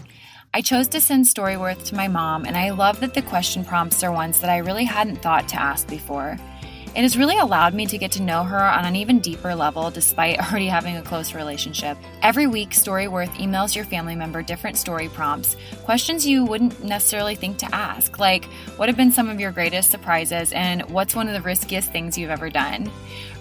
I 0.54 0.62
chose 0.62 0.88
to 0.88 1.02
send 1.02 1.26
Storyworth 1.26 1.84
to 1.88 1.96
my 1.96 2.08
mom, 2.08 2.46
and 2.46 2.56
I 2.56 2.70
love 2.70 3.02
that 3.02 3.14
the 3.14 3.22
question 3.22 3.66
prompts 3.66 4.02
are 4.02 4.14
ones 4.14 4.40
that 4.40 4.50
I 4.50 4.60
really 4.60 4.86
hadn't 4.86 5.22
thought 5.22 5.50
to 5.50 5.62
ask 5.62 5.86
before. 5.90 6.38
It 6.96 7.02
has 7.02 7.18
really 7.18 7.40
allowed 7.40 7.74
me 7.74 7.88
to 7.88 7.98
get 7.98 8.12
to 8.12 8.22
know 8.22 8.44
her 8.44 8.60
on 8.60 8.86
an 8.86 8.96
even 8.96 9.20
deeper 9.20 9.56
level 9.56 9.90
despite 9.90 10.40
already 10.52 10.68
having 10.68 10.96
a 10.96 11.02
close 11.02 11.34
relationship. 11.34 11.98
Every 12.22 12.46
week, 12.46 12.70
Storyworth 12.70 13.32
emails 13.32 13.76
your 13.76 13.86
family 13.86 14.16
member 14.16 14.44
different 14.44 14.78
story 14.78 15.10
prompts, 15.10 15.56
questions 15.84 16.28
you 16.28 16.46
wouldn't 16.46 16.84
necessarily 16.84 17.34
think 17.34 17.58
to 17.58 17.76
ask, 17.76 18.20
like 18.20 18.46
what 18.76 18.90
have 18.90 18.98
been 18.98 19.12
some 19.12 19.28
of 19.28 19.40
your 19.40 19.52
greatest 19.52 19.90
surprises 19.90 20.52
and 20.52 20.84
what's 20.92 21.16
one 21.16 21.28
of 21.28 21.34
the 21.34 21.42
riskiest 21.42 21.92
things 21.92 22.16
you've 22.16 22.30
ever 22.30 22.52
done. 22.52 22.92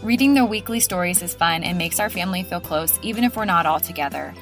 Reading 0.02 0.32
their 0.32 0.46
weekly 0.46 0.80
stories 0.80 1.20
is 1.20 1.34
fun 1.34 1.62
and 1.62 1.76
makes 1.76 2.00
our 2.00 2.08
family 2.08 2.42
feel 2.42 2.60
close 2.60 2.98
even 3.02 3.22
if 3.22 3.36
we're 3.36 3.44
not 3.44 3.66
all 3.66 3.80
together. 3.80 4.32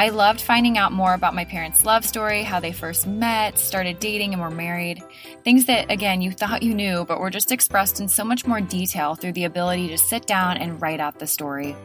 I 0.00 0.08
loved 0.08 0.40
finding 0.40 0.78
out 0.78 0.92
more 0.92 1.12
about 1.12 1.34
my 1.34 1.44
parents' 1.44 1.84
love 1.84 2.06
story, 2.06 2.42
how 2.42 2.58
they 2.58 2.72
first 2.72 3.06
met, 3.06 3.58
started 3.58 4.00
dating, 4.00 4.32
and 4.32 4.40
were 4.40 4.50
married. 4.50 5.02
Things 5.44 5.66
that, 5.66 5.90
again, 5.90 6.22
you 6.22 6.32
thought 6.32 6.62
you 6.62 6.74
knew, 6.74 7.04
but 7.04 7.20
were 7.20 7.28
just 7.28 7.52
expressed 7.52 8.00
in 8.00 8.08
so 8.08 8.24
much 8.24 8.46
more 8.46 8.62
detail 8.62 9.14
through 9.14 9.34
the 9.34 9.44
ability 9.44 9.88
to 9.88 9.98
sit 9.98 10.26
down 10.26 10.56
and 10.56 10.80
write 10.80 11.00
out 11.00 11.18
the 11.18 11.26
story. 11.26 11.76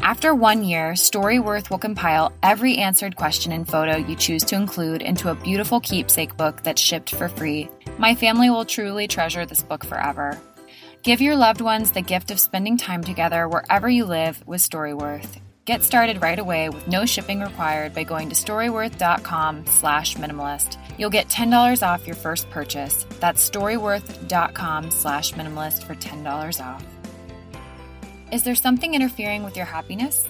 After 0.00 0.34
one 0.34 0.64
year, 0.64 0.94
Storyworth 0.94 1.70
will 1.70 1.78
compile 1.78 2.32
every 2.42 2.78
answered 2.78 3.14
question 3.14 3.52
and 3.52 3.68
photo 3.68 3.96
you 3.96 4.16
choose 4.16 4.42
to 4.46 4.56
include 4.56 5.00
into 5.00 5.30
a 5.30 5.36
beautiful 5.36 5.78
keepsake 5.78 6.36
book 6.36 6.64
that's 6.64 6.82
shipped 6.82 7.14
for 7.14 7.28
free. 7.28 7.68
My 7.96 8.16
family 8.16 8.50
will 8.50 8.64
truly 8.64 9.06
treasure 9.06 9.46
this 9.46 9.62
book 9.62 9.84
forever. 9.84 10.36
Give 11.04 11.20
your 11.20 11.36
loved 11.36 11.60
ones 11.60 11.92
the 11.92 12.02
gift 12.02 12.32
of 12.32 12.40
spending 12.40 12.76
time 12.76 13.04
together 13.04 13.48
wherever 13.48 13.88
you 13.88 14.04
live 14.04 14.44
with 14.48 14.60
Storyworth. 14.60 15.38
Get 15.64 15.84
started 15.84 16.20
right 16.20 16.40
away 16.40 16.70
with 16.70 16.88
no 16.88 17.06
shipping 17.06 17.38
required 17.38 17.94
by 17.94 18.02
going 18.02 18.28
to 18.30 18.34
storyworth.com 18.34 19.66
slash 19.66 20.16
minimalist. 20.16 20.76
You'll 20.98 21.08
get 21.08 21.28
$10 21.28 21.86
off 21.86 22.04
your 22.04 22.16
first 22.16 22.50
purchase. 22.50 23.06
That's 23.20 23.48
storyworth.com 23.48 24.90
slash 24.90 25.34
minimalist 25.34 25.84
for 25.84 25.94
$10 25.94 26.60
off. 26.60 26.84
Is 28.32 28.42
there 28.42 28.56
something 28.56 28.94
interfering 28.94 29.44
with 29.44 29.56
your 29.56 29.66
happiness? 29.66 30.26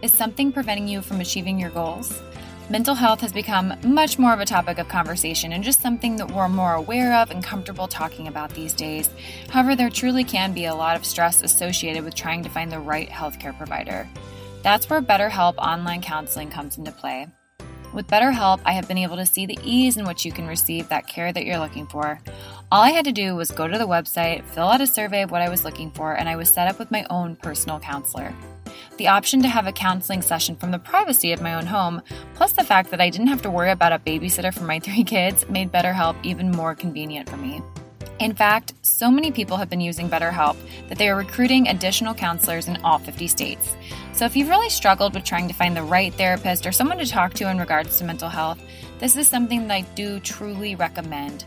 Is 0.00 0.12
something 0.12 0.52
preventing 0.52 0.86
you 0.86 1.02
from 1.02 1.20
achieving 1.20 1.58
your 1.58 1.70
goals? 1.70 2.22
Mental 2.70 2.94
health 2.94 3.20
has 3.22 3.32
become 3.32 3.74
much 3.82 4.16
more 4.16 4.32
of 4.32 4.38
a 4.38 4.44
topic 4.44 4.78
of 4.78 4.86
conversation 4.86 5.54
and 5.54 5.64
just 5.64 5.80
something 5.80 6.14
that 6.16 6.30
we're 6.30 6.48
more 6.48 6.74
aware 6.74 7.14
of 7.14 7.32
and 7.32 7.42
comfortable 7.42 7.88
talking 7.88 8.28
about 8.28 8.54
these 8.54 8.74
days. 8.74 9.10
However, 9.48 9.74
there 9.74 9.90
truly 9.90 10.22
can 10.22 10.52
be 10.52 10.66
a 10.66 10.74
lot 10.74 10.94
of 10.94 11.04
stress 11.04 11.42
associated 11.42 12.04
with 12.04 12.14
trying 12.14 12.44
to 12.44 12.48
find 12.48 12.70
the 12.70 12.78
right 12.78 13.08
healthcare 13.08 13.56
provider. 13.56 14.08
That's 14.62 14.90
where 14.90 15.00
BetterHelp 15.00 15.56
online 15.58 16.02
counseling 16.02 16.50
comes 16.50 16.78
into 16.78 16.92
play. 16.92 17.28
With 17.94 18.06
BetterHelp, 18.06 18.60
I 18.66 18.72
have 18.72 18.86
been 18.86 18.98
able 18.98 19.16
to 19.16 19.24
see 19.24 19.46
the 19.46 19.58
ease 19.62 19.96
in 19.96 20.04
which 20.04 20.24
you 20.24 20.32
can 20.32 20.46
receive 20.46 20.88
that 20.88 21.06
care 21.06 21.32
that 21.32 21.46
you're 21.46 21.58
looking 21.58 21.86
for. 21.86 22.20
All 22.70 22.82
I 22.82 22.90
had 22.90 23.06
to 23.06 23.12
do 23.12 23.34
was 23.34 23.50
go 23.50 23.66
to 23.66 23.78
the 23.78 23.86
website, 23.86 24.44
fill 24.44 24.68
out 24.68 24.82
a 24.82 24.86
survey 24.86 25.22
of 25.22 25.30
what 25.30 25.40
I 25.40 25.48
was 25.48 25.64
looking 25.64 25.90
for, 25.92 26.12
and 26.12 26.28
I 26.28 26.36
was 26.36 26.50
set 26.50 26.68
up 26.68 26.78
with 26.78 26.90
my 26.90 27.06
own 27.08 27.36
personal 27.36 27.80
counselor. 27.80 28.34
The 28.98 29.08
option 29.08 29.40
to 29.42 29.48
have 29.48 29.66
a 29.66 29.72
counseling 29.72 30.20
session 30.20 30.54
from 30.56 30.70
the 30.70 30.78
privacy 30.78 31.32
of 31.32 31.40
my 31.40 31.54
own 31.54 31.64
home, 31.64 32.02
plus 32.34 32.52
the 32.52 32.64
fact 32.64 32.90
that 32.90 33.00
I 33.00 33.08
didn't 33.08 33.28
have 33.28 33.42
to 33.42 33.50
worry 33.50 33.70
about 33.70 33.92
a 33.92 33.98
babysitter 33.98 34.52
for 34.52 34.64
my 34.64 34.80
three 34.80 35.04
kids, 35.04 35.48
made 35.48 35.72
BetterHelp 35.72 36.16
even 36.24 36.50
more 36.50 36.74
convenient 36.74 37.30
for 37.30 37.38
me. 37.38 37.62
In 38.18 38.34
fact, 38.34 38.72
so 38.82 39.12
many 39.12 39.30
people 39.30 39.58
have 39.58 39.70
been 39.70 39.80
using 39.80 40.10
BetterHelp 40.10 40.56
that 40.88 40.98
they 40.98 41.08
are 41.08 41.14
recruiting 41.14 41.68
additional 41.68 42.14
counselors 42.14 42.66
in 42.66 42.76
all 42.82 42.98
50 42.98 43.28
states. 43.28 43.76
So 44.12 44.24
if 44.24 44.34
you've 44.34 44.48
really 44.48 44.70
struggled 44.70 45.14
with 45.14 45.22
trying 45.22 45.46
to 45.46 45.54
find 45.54 45.76
the 45.76 45.84
right 45.84 46.12
therapist 46.12 46.66
or 46.66 46.72
someone 46.72 46.98
to 46.98 47.06
talk 47.06 47.34
to 47.34 47.48
in 47.48 47.60
regards 47.60 47.96
to 47.98 48.04
mental 48.04 48.28
health, 48.28 48.60
this 48.98 49.14
is 49.14 49.28
something 49.28 49.68
that 49.68 49.74
I 49.74 49.82
do 49.94 50.18
truly 50.18 50.74
recommend. 50.74 51.44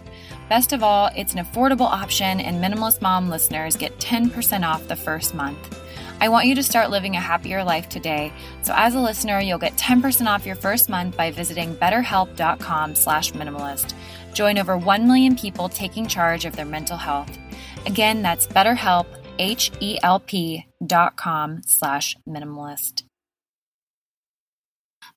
Best 0.48 0.72
of 0.72 0.82
all, 0.82 1.10
it's 1.14 1.34
an 1.34 1.44
affordable 1.44 1.90
option, 1.90 2.40
and 2.40 2.64
Minimalist 2.64 3.02
Mom 3.02 3.30
listeners 3.30 3.76
get 3.76 4.00
10% 4.00 4.66
off 4.66 4.88
the 4.88 4.96
first 4.96 5.36
month. 5.36 5.78
I 6.22 6.30
want 6.30 6.46
you 6.46 6.56
to 6.56 6.64
start 6.64 6.90
living 6.92 7.16
a 7.16 7.20
happier 7.20 7.64
life 7.64 7.90
today. 7.90 8.32
So 8.62 8.74
as 8.76 8.96
a 8.96 9.02
listener, 9.02 9.40
you'll 9.40 9.58
get 9.58 9.76
10% 9.76 10.28
off 10.28 10.46
your 10.46 10.56
first 10.56 10.88
month 10.88 11.18
by 11.18 11.32
visiting 11.32 11.76
betterhelp.com/minimalist. 11.76 13.94
Join 14.34 14.58
over 14.58 14.78
1 14.78 15.08
million 15.08 15.36
people 15.36 15.70
taking 15.70 16.08
charge 16.08 16.46
of 16.46 16.56
their 16.56 16.66
mental 16.66 16.98
health. 16.98 17.38
Again, 17.86 18.22
that's 18.22 18.48
BetterHelp, 18.48 19.06
H-E-L-P 19.40 20.68
dot 20.86 21.16
com 21.16 21.62
slash 21.66 22.16
minimalist. 22.28 23.04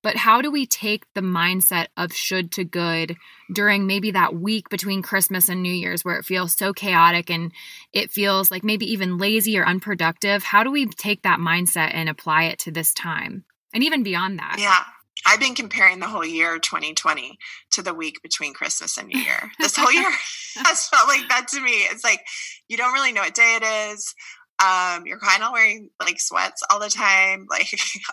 but 0.04 0.16
how 0.16 0.42
do 0.42 0.50
we 0.50 0.66
take 0.66 1.04
the 1.14 1.22
mindset 1.22 1.86
of 1.96 2.12
should 2.12 2.52
to 2.52 2.62
good 2.62 3.16
during 3.52 3.86
maybe 3.86 4.10
that 4.10 4.34
week 4.34 4.68
between 4.68 5.00
Christmas 5.00 5.48
and 5.48 5.62
New 5.62 5.72
Year's 5.72 6.04
where 6.04 6.18
it 6.18 6.26
feels 6.26 6.54
so 6.56 6.74
chaotic 6.74 7.30
and 7.30 7.52
it 7.92 8.10
feels 8.10 8.50
like 8.50 8.62
maybe 8.62 8.92
even 8.92 9.16
lazy 9.16 9.58
or 9.58 9.64
unproductive? 9.64 10.42
How 10.42 10.62
do 10.62 10.70
we 10.70 10.86
take 10.86 11.22
that 11.22 11.38
mindset 11.40 11.90
and 11.94 12.10
apply 12.10 12.44
it 12.44 12.58
to 12.60 12.70
this 12.70 12.92
time 12.92 13.44
and 13.72 13.82
even 13.82 14.02
beyond 14.02 14.38
that? 14.38 14.56
Yeah. 14.58 14.84
I've 15.26 15.40
been 15.40 15.54
comparing 15.54 16.00
the 16.00 16.06
whole 16.06 16.24
year 16.24 16.58
2020 16.58 17.38
to 17.72 17.82
the 17.82 17.94
week 17.94 18.22
between 18.22 18.54
Christmas 18.54 18.98
and 18.98 19.08
New 19.08 19.18
Year. 19.18 19.50
This 19.58 19.76
whole 19.76 19.92
year 19.92 20.10
has 20.56 20.86
felt 20.88 21.08
like 21.08 21.28
that 21.28 21.48
to 21.48 21.60
me. 21.60 21.70
It's 21.90 22.04
like 22.04 22.20
you 22.68 22.76
don't 22.76 22.92
really 22.92 23.12
know 23.12 23.22
what 23.22 23.34
day 23.34 23.58
it 23.60 23.92
is. 23.92 24.14
Um, 24.62 25.04
you're 25.06 25.18
kind 25.18 25.42
of 25.42 25.52
wearing 25.52 25.90
like 26.00 26.20
sweats 26.20 26.62
all 26.70 26.80
the 26.80 26.90
time. 26.90 27.46
Like 27.50 27.66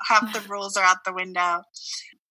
half 0.08 0.34
the 0.34 0.42
rules 0.50 0.78
are 0.78 0.84
out 0.84 1.04
the 1.06 1.14
window. 1.14 1.62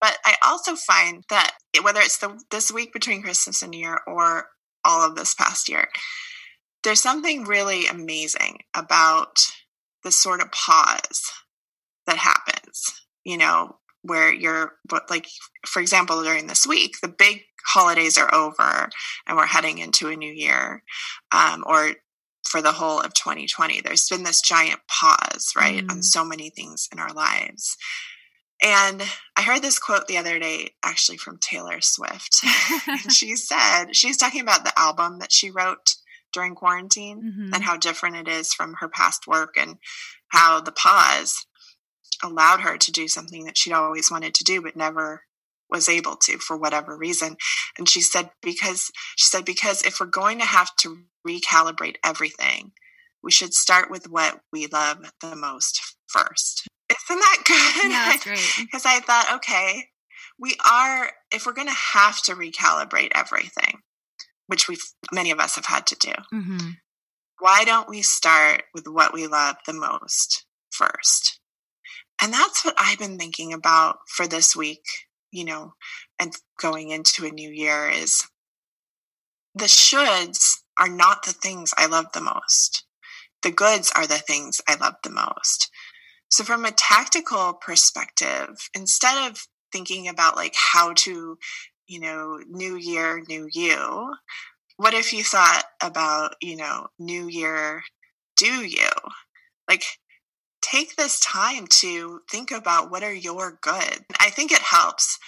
But 0.01 0.17
I 0.25 0.37
also 0.47 0.77
find 0.77 1.25
that 1.29 1.53
whether 1.83 2.01
it's 2.01 2.19
the 2.19 2.41
this 2.51 2.73
week 2.73 2.93
between 2.93 3.23
Christmas 3.23 3.63
and 3.63 3.71
New 3.71 3.81
Year 3.81 4.01
or 4.07 4.47
all 4.85 5.07
of 5.07 5.15
this 5.15 5.35
past 5.35 5.69
year, 5.69 5.89
there's 6.83 7.01
something 7.01 7.45
really 7.45 7.87
amazing 7.87 8.61
about 8.75 9.41
the 10.03 10.11
sort 10.11 10.41
of 10.41 10.51
pause 10.53 11.31
that 12.07 12.17
happens. 12.17 13.03
You 13.25 13.37
know, 13.37 13.77
where 14.02 14.33
you're 14.33 14.73
like 15.09 15.26
for 15.66 15.80
example 15.80 16.23
during 16.23 16.47
this 16.47 16.66
week 16.66 16.97
the 17.02 17.09
big 17.09 17.42
holidays 17.66 18.16
are 18.16 18.33
over 18.35 18.88
and 19.26 19.37
we're 19.37 19.47
heading 19.47 19.78
into 19.78 20.09
a 20.09 20.16
new 20.16 20.33
year 20.33 20.83
um, 21.33 21.62
or 21.66 21.92
for 22.49 22.62
the 22.62 22.73
whole 22.73 23.00
of 23.00 23.12
2020 23.14 23.80
there's 23.80 24.09
been 24.09 24.23
this 24.23 24.40
giant 24.40 24.80
pause 24.88 25.52
right 25.57 25.85
mm. 25.85 25.90
on 25.90 26.02
so 26.02 26.25
many 26.25 26.50
things 26.50 26.88
in 26.92 26.99
our 26.99 27.12
lives 27.12 27.76
and 28.62 29.02
i 29.37 29.42
heard 29.42 29.62
this 29.62 29.78
quote 29.78 30.07
the 30.09 30.16
other 30.16 30.38
day 30.38 30.71
actually 30.83 31.19
from 31.19 31.37
taylor 31.38 31.80
swift 31.80 32.42
she 33.11 33.37
said 33.37 33.95
she's 33.95 34.16
talking 34.16 34.40
about 34.40 34.64
the 34.64 34.78
album 34.78 35.19
that 35.19 35.33
she 35.33 35.50
wrote 35.50 35.97
during 36.33 36.54
quarantine 36.54 37.23
mm-hmm. 37.23 37.54
and 37.54 37.62
how 37.62 37.76
different 37.76 38.16
it 38.16 38.28
is 38.28 38.54
from 38.54 38.75
her 38.75 38.88
past 38.88 39.26
work 39.26 39.54
and 39.59 39.76
how 40.28 40.61
the 40.61 40.73
pause 40.73 41.47
allowed 42.23 42.61
her 42.61 42.77
to 42.77 42.93
do 42.93 43.09
something 43.09 43.45
that 43.45 43.57
she'd 43.57 43.73
always 43.73 44.11
wanted 44.11 44.35
to 44.35 44.45
do 44.45 44.61
but 44.61 44.77
never 44.77 45.23
was 45.69 45.89
able 45.89 46.17
to 46.17 46.39
for 46.39 46.57
whatever 46.57 46.97
reason. 46.97 47.37
And 47.79 47.89
she 47.89 48.00
said 48.00 48.31
because 48.43 48.91
she 49.17 49.27
said 49.27 49.45
because 49.45 49.83
if 49.83 50.00
we're 50.00 50.07
going 50.07 50.39
to 50.39 50.45
have 50.45 50.75
to 50.77 51.05
recalibrate 51.27 51.97
everything 52.05 52.73
we 53.23 53.31
should 53.31 53.53
start 53.53 53.91
with 53.91 54.09
what 54.09 54.41
we 54.53 54.67
love 54.67 54.99
the 55.21 55.37
most 55.37 55.97
first. 56.07 56.67
Isn't 56.91 57.21
that 57.21 57.43
good? 57.83 57.91
Yeah, 57.91 58.09
that's 58.11 58.25
great. 58.25 58.41
Because 58.67 58.87
i 58.87 59.00
thought 59.00 59.37
okay 59.37 59.85
we 60.39 60.57
are 60.69 61.12
if 61.31 61.47
we're 61.47 61.53
going 61.53 61.69
to 61.69 61.75
have 61.75 62.21
to 62.23 62.35
recalibrate 62.35 63.12
everything 63.15 63.81
which 64.47 64.69
we 64.69 64.77
many 65.12 65.31
of 65.31 65.39
us 65.39 65.57
have 65.57 65.67
had 65.67 65.87
to 65.87 65.97
do 65.97 66.12
mm-hmm. 66.33 66.71
why 67.39 67.65
don't 67.65 67.89
we 67.89 68.03
start 68.03 68.65
with 68.75 68.87
what 68.89 69.12
we 69.12 69.27
love 69.27 69.57
the 69.67 69.73
most 69.73 70.47
first 70.71 71.39
and 72.23 72.33
that's 72.33 72.65
what 72.65 72.75
I've 72.79 72.99
been 72.99 73.19
thinking 73.19 73.53
about 73.53 73.99
for 74.09 74.27
this 74.27 74.55
week, 74.55 74.85
you 75.31 75.45
know, 75.45 75.75
and 76.19 76.33
going 76.61 76.91
into 76.91 77.25
a 77.25 77.31
new 77.31 77.50
year 77.50 77.89
is 77.89 78.25
the 79.55 79.65
shoulds 79.65 80.59
are 80.79 80.89
not 80.89 81.25
the 81.25 81.33
things 81.33 81.73
I 81.77 81.87
love 81.87 82.07
the 82.12 82.21
most. 82.21 82.85
The 83.43 83.50
goods 83.50 83.91
are 83.97 84.07
the 84.07 84.19
things 84.19 84.61
I 84.69 84.77
love 84.77 84.97
the 85.03 85.11
most. 85.11 85.71
So, 86.29 86.45
from 86.45 86.65
a 86.65 86.71
tactical 86.71 87.55
perspective, 87.55 88.69
instead 88.75 89.31
of 89.31 89.47
thinking 89.73 90.09
about 90.09 90.37
like 90.37 90.55
how 90.55 90.93
to, 90.93 91.39
you 91.89 92.00
know, 92.00 92.39
new 92.49 92.77
year, 92.77 93.23
new 93.29 93.49
you, 93.50 94.15
what 94.77 94.95
if 94.95 95.12
you 95.12 95.25
thought 95.25 95.65
about, 95.83 96.37
you 96.41 96.57
know, 96.57 96.89
new 96.99 97.29
year, 97.29 97.83
do 98.37 98.65
you? 98.65 98.89
Like, 99.69 99.85
take 100.62 100.97
this 100.97 101.21
time 101.21 101.67
to 101.67 102.21
think 102.31 102.50
about 102.50 102.90
what 102.90 103.02
are 103.02 103.14
your 103.14 103.59
good. 103.61 104.05
I 104.19 104.31
think 104.31 104.52
it 104.52 104.61
helps 104.61 105.19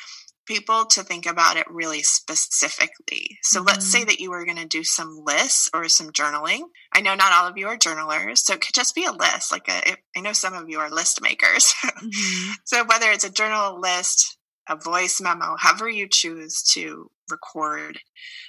people 0.47 0.85
to 0.85 1.03
think 1.03 1.27
about 1.27 1.57
it 1.57 1.67
really 1.71 2.03
specifically. 2.03 3.39
So 3.43 3.61
mm-hmm. 3.61 3.69
let's 3.69 3.87
say 3.91 4.01
mm-hmm. 4.01 4.09
that 4.09 4.21
you 4.21 4.31
were 4.31 4.45
going 4.45 4.59
to 4.59 4.67
do 4.67 4.85
some 4.85 5.23
lists 5.25 5.71
or 5.73 5.89
some 5.89 6.11
journaling. 6.11 6.63
I 6.93 7.01
know 7.01 7.15
not 7.15 7.33
all 7.33 7.47
of 7.47 7.57
you 7.57 7.69
are 7.69 7.77
journalers, 7.77 8.45
so 8.45 8.55
it 8.55 8.61
could 8.61 8.75
just 8.75 8.95
be 8.95 9.05
a 9.05 9.13
list. 9.13 9.53
Like 9.53 9.69
a, 9.69 9.97
I 10.17 10.21
know 10.21 10.33
some 10.33 10.55
of 10.55 10.69
you 10.69 10.81
are 10.81 10.91
list 10.91 11.23
makers. 11.23 11.73
Mm-hmm. 11.85 12.53
so 12.65 12.85
whether 12.85 13.11
it's 13.11 13.25
a 13.25 13.31
journal 13.31 13.81
list, 13.81 14.37
a 14.69 14.77
voice 14.77 15.21
memo, 15.21 15.57
however 15.59 15.89
you 15.89 16.09
choose 16.09 16.63
to 16.75 17.11
record 17.31 18.01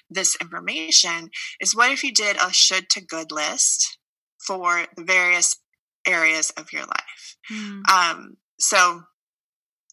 this 0.09 0.35
information, 0.41 1.29
is 1.59 1.75
what 1.75 1.91
if 1.91 2.03
you 2.03 2.11
did 2.11 2.37
a 2.37 2.51
should 2.51 2.89
to 2.91 3.01
good 3.01 3.31
list 3.31 3.97
for 4.45 4.85
the 4.97 5.03
various 5.03 5.55
areas 6.05 6.51
of 6.51 6.71
your 6.71 6.83
life. 6.83 7.37
Mm. 7.51 7.89
Um, 7.89 8.37
so 8.59 9.03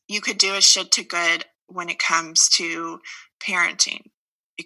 you 0.09 0.21
could 0.21 0.39
do 0.39 0.55
a 0.55 0.61
should 0.61 0.91
to 0.93 1.05
good 1.05 1.45
when 1.67 1.89
it 1.89 1.99
comes 1.99 2.49
to 2.55 3.01
parenting. 3.47 4.11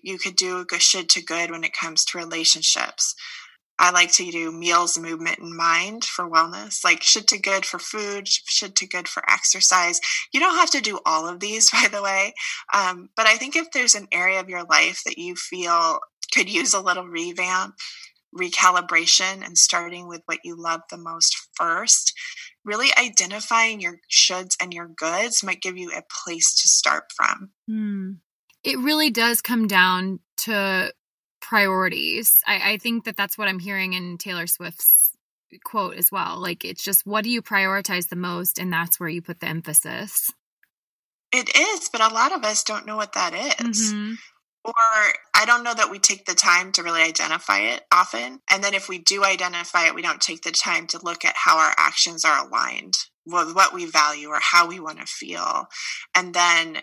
You 0.03 0.19
could 0.19 0.37
do 0.37 0.59
a 0.59 0.65
good 0.65 0.83
should 0.83 1.09
to 1.11 1.23
good 1.23 1.51
when 1.51 1.65
it 1.65 1.73
comes 1.73 2.05
to 2.07 2.19
relationships. 2.19 3.15
I 3.79 3.91
like 3.91 4.13
to 4.13 4.31
do 4.31 4.53
meals, 4.53 4.97
movement, 4.97 5.41
and 5.41 5.55
mind 5.55 6.05
for 6.05 6.31
wellness, 6.31 6.85
like 6.85 7.03
should 7.03 7.27
to 7.29 7.39
good 7.39 7.67
for 7.67 7.79
food, 7.79 8.29
should 8.29 8.77
to 8.77 8.87
good 8.87 9.09
for 9.09 9.29
exercise. 9.29 10.01
You 10.33 10.41
don't 10.41 10.57
have 10.57 10.71
to 10.71 10.81
do 10.81 11.01
all 11.05 11.29
of 11.29 11.41
these, 11.41 11.71
by 11.73 11.89
the 11.91 12.03
way. 12.03 12.35
Um, 12.73 13.11
but 13.17 13.27
I 13.27 13.37
think 13.37 13.57
if 13.57 13.71
there's 13.73 13.95
an 13.95 14.09
area 14.13 14.41
of 14.41 14.49
your 14.49 14.65
life 14.65 15.03
that 15.07 15.19
you 15.19 15.35
feel 15.35 15.99
could 16.33 16.49
use 16.49 16.73
a 16.73 16.81
little 16.81 17.07
revamp, 17.07 17.75
recalibration 18.37 19.45
and 19.45 19.57
starting 19.57 20.09
with 20.09 20.23
what 20.27 20.39
you 20.45 20.57
love 20.57 20.81
the 20.91 20.97
most 20.97 21.37
first, 21.55 22.13
really 22.65 22.89
identifying 22.99 23.81
your 23.81 23.99
shoulds 24.11 24.57
and 24.61 24.73
your 24.73 24.89
goods 24.89 25.43
might 25.43 25.63
give 25.63 25.77
you 25.77 25.91
a 25.91 26.03
place 26.25 26.55
to 26.55 26.69
start 26.69 27.05
from. 27.17 27.51
Mm. 27.71 28.17
It 28.63 28.79
really 28.79 29.11
does 29.11 29.41
come 29.41 29.67
down 29.67 30.21
to 30.39 30.93
priorities. 31.41 32.41
I, 32.47 32.73
I 32.73 32.79
think 32.79 33.05
that 33.05 33.17
that's 33.17 33.37
what 33.37 33.49
I'm 33.49 33.59
hearing 33.59 33.93
in 33.93 34.19
Taylor 34.19 34.47
Swift's 34.47 35.13
quote 35.65 35.97
as 35.97 36.11
well. 36.11 36.41
Like, 36.41 36.65
it's 36.65 36.83
just 36.83 37.07
what 37.07 37.25
do 37.25 37.31
you 37.31 37.43
prioritize 37.43 38.09
the 38.09 38.17
most? 38.17 38.59
And 38.59 38.73
that's 38.73 38.99
where 38.99 39.09
you 39.09 39.23
put 39.23 39.41
the 39.41 39.47
emphasis. 39.47 40.33
It 41.33 41.55
is, 41.57 41.89
but 41.91 42.01
a 42.01 42.15
lot 42.15 42.33
of 42.33 42.45
us 42.45 42.63
don't 42.63 42.87
know 42.87 42.97
what 42.97 43.13
that 43.13 43.35
is. 43.61 43.93
Mm-hmm 43.93 44.15
or 44.65 44.75
I 45.35 45.45
don't 45.45 45.65
know 45.65 45.75
that 45.75 45.91
we 45.91 45.99
take 45.99 46.25
the 46.25 46.35
time 46.35 46.73
to 46.73 46.83
really 46.83 47.03
identify 47.03 47.59
it 47.59 47.83
often. 47.93 48.41
And 48.51 48.65
then 48.65 48.75
if 48.75 48.89
we 48.89 48.99
do 48.99 49.25
identify 49.25 49.87
it, 49.87 49.95
we 49.95 50.03
don't 50.03 50.21
take 50.21 50.43
the 50.43 50.51
time 50.51 50.87
to 50.89 51.05
look 51.05 51.25
at 51.25 51.35
how 51.37 51.59
our 51.59 51.75
actions 51.77 52.25
are 52.25 52.47
aligned 52.47 52.97
with 53.27 53.55
what 53.55 53.75
we 53.75 53.87
value 53.87 54.29
or 54.29 54.39
how 54.41 54.67
we 54.67 54.81
want 54.81 55.01
to 55.01 55.07
feel. 55.07 55.67
And 56.15 56.35
then 56.35 56.83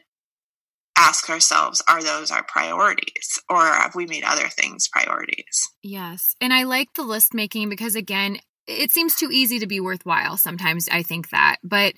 ask 0.98 1.30
ourselves 1.30 1.82
are 1.88 2.04
those 2.04 2.32
our 2.32 2.44
priorities 2.44 3.40
or 3.50 3.66
have 3.66 3.96
we 3.96 4.06
made 4.06 4.24
other 4.24 4.50
things 4.50 4.88
priorities 4.90 5.70
yes 5.82 6.36
and 6.42 6.54
i 6.54 6.64
like 6.64 6.94
the 6.96 7.02
list 7.02 7.34
making 7.34 7.70
because 7.70 7.96
again 7.96 8.38
it 8.68 8.92
seems 8.92 9.16
too 9.16 9.30
easy 9.32 9.60
to 9.60 9.68
be 9.68 9.80
worthwhile 9.80 10.38
sometimes 10.38 10.88
i 10.92 11.04
think 11.04 11.30
that. 11.30 11.58
But 11.64 11.94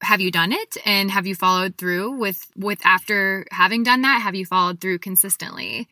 have 0.00 0.20
you 0.20 0.30
done 0.30 0.52
it? 0.52 0.76
And 0.84 1.10
have 1.10 1.26
you 1.26 1.34
followed 1.34 1.76
through 1.76 2.18
with 2.18 2.46
with 2.56 2.84
after 2.84 3.46
having 3.50 3.82
done 3.82 4.02
that 4.02 4.20
have 4.22 4.34
you 4.34 4.46
followed 4.46 4.80
through 4.80 4.98
consistently? 4.98 5.88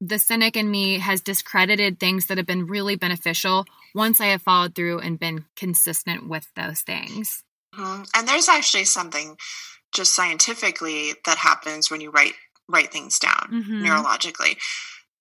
The 0.00 0.18
cynic 0.18 0.56
in 0.56 0.70
me 0.70 0.98
has 0.98 1.20
discredited 1.20 1.98
things 1.98 2.26
that 2.26 2.36
have 2.36 2.46
been 2.46 2.66
really 2.66 2.96
beneficial 2.96 3.64
once 3.94 4.20
i 4.20 4.26
have 4.26 4.42
followed 4.42 4.74
through 4.74 4.98
and 5.00 5.18
been 5.18 5.44
consistent 5.56 6.28
with 6.28 6.46
those 6.54 6.80
things. 6.80 7.42
Mm-hmm. 7.74 8.02
and 8.14 8.28
there's 8.28 8.48
actually 8.48 8.84
something 8.84 9.36
just 9.92 10.14
scientifically 10.14 11.14
that 11.24 11.38
happens 11.38 11.90
when 11.90 12.00
you 12.00 12.10
write 12.10 12.34
write 12.68 12.92
things 12.92 13.18
down 13.18 13.48
mm-hmm. 13.52 13.84
neurologically. 13.84 14.56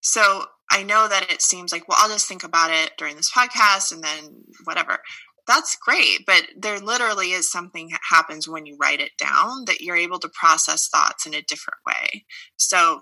So 0.01 0.45
I 0.73 0.81
know 0.81 1.07
that 1.07 1.31
it 1.31 1.41
seems 1.41 1.71
like, 1.71 1.88
well, 1.88 1.97
I'll 2.01 2.09
just 2.09 2.27
think 2.27 2.43
about 2.43 2.71
it 2.71 2.93
during 2.97 3.15
this 3.15 3.31
podcast 3.31 3.91
and 3.91 4.03
then 4.03 4.43
whatever. 4.63 4.97
That's 5.45 5.75
great, 5.75 6.25
but 6.25 6.47
there 6.57 6.79
literally 6.79 7.31
is 7.31 7.51
something 7.51 7.89
that 7.89 7.99
happens 8.09 8.47
when 8.47 8.65
you 8.65 8.75
write 8.81 8.99
it 9.01 9.12
down 9.19 9.65
that 9.65 9.81
you're 9.81 9.95
able 9.95 10.17
to 10.19 10.29
process 10.29 10.88
thoughts 10.88 11.27
in 11.27 11.33
a 11.36 11.41
different 11.43 11.79
way. 11.86 12.25
So 12.57 13.01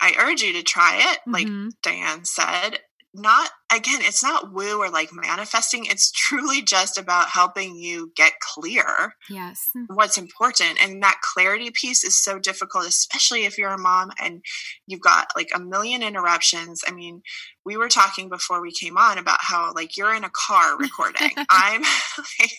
I 0.00 0.14
urge 0.18 0.42
you 0.42 0.52
to 0.54 0.62
try 0.62 0.98
it, 1.12 1.20
like 1.26 1.46
mm-hmm. 1.46 1.68
Diane 1.82 2.24
said. 2.24 2.80
Not 3.14 3.50
again, 3.74 4.00
it's 4.02 4.22
not 4.22 4.52
woo 4.52 4.78
or 4.78 4.90
like 4.90 5.10
manifesting. 5.12 5.86
It's 5.86 6.10
truly 6.10 6.62
just 6.62 6.98
about 6.98 7.28
helping 7.28 7.76
you 7.76 8.12
get 8.16 8.32
clear. 8.40 9.14
Yes. 9.28 9.68
What's 9.88 10.18
important. 10.18 10.82
And 10.82 11.02
that 11.02 11.20
clarity 11.22 11.70
piece 11.70 12.04
is 12.04 12.22
so 12.22 12.38
difficult, 12.38 12.86
especially 12.86 13.44
if 13.44 13.58
you're 13.58 13.70
a 13.70 13.78
mom 13.78 14.10
and 14.20 14.42
you've 14.86 15.00
got 15.00 15.28
like 15.36 15.50
a 15.54 15.60
million 15.60 16.02
interruptions. 16.02 16.82
I 16.86 16.92
mean, 16.92 17.22
we 17.64 17.76
were 17.76 17.88
talking 17.88 18.28
before 18.28 18.60
we 18.60 18.72
came 18.72 18.96
on 18.96 19.18
about 19.18 19.38
how 19.40 19.72
like 19.74 19.96
you're 19.96 20.14
in 20.14 20.24
a 20.24 20.30
car 20.30 20.76
recording. 20.76 21.30
I'm 21.50 21.82
like, 22.40 22.52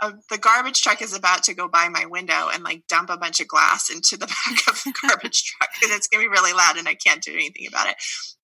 uh, 0.00 0.12
the 0.28 0.38
garbage 0.38 0.82
truck 0.82 1.00
is 1.00 1.14
about 1.14 1.44
to 1.44 1.54
go 1.54 1.68
by 1.68 1.88
my 1.88 2.06
window 2.06 2.48
and 2.52 2.62
like 2.62 2.86
dump 2.88 3.10
a 3.10 3.16
bunch 3.16 3.40
of 3.40 3.48
glass 3.48 3.90
into 3.90 4.16
the 4.16 4.26
back 4.46 4.58
of 4.68 4.82
the 4.84 4.92
garbage 5.02 5.44
truck 5.44 5.70
and 5.82 5.92
it's 5.92 6.08
going 6.08 6.22
to 6.22 6.28
be 6.28 6.32
really 6.32 6.52
loud 6.52 6.76
and 6.76 6.88
I 6.88 6.94
can't 6.94 7.22
do 7.22 7.32
anything 7.32 7.66
about 7.66 7.88
it. 7.88 7.96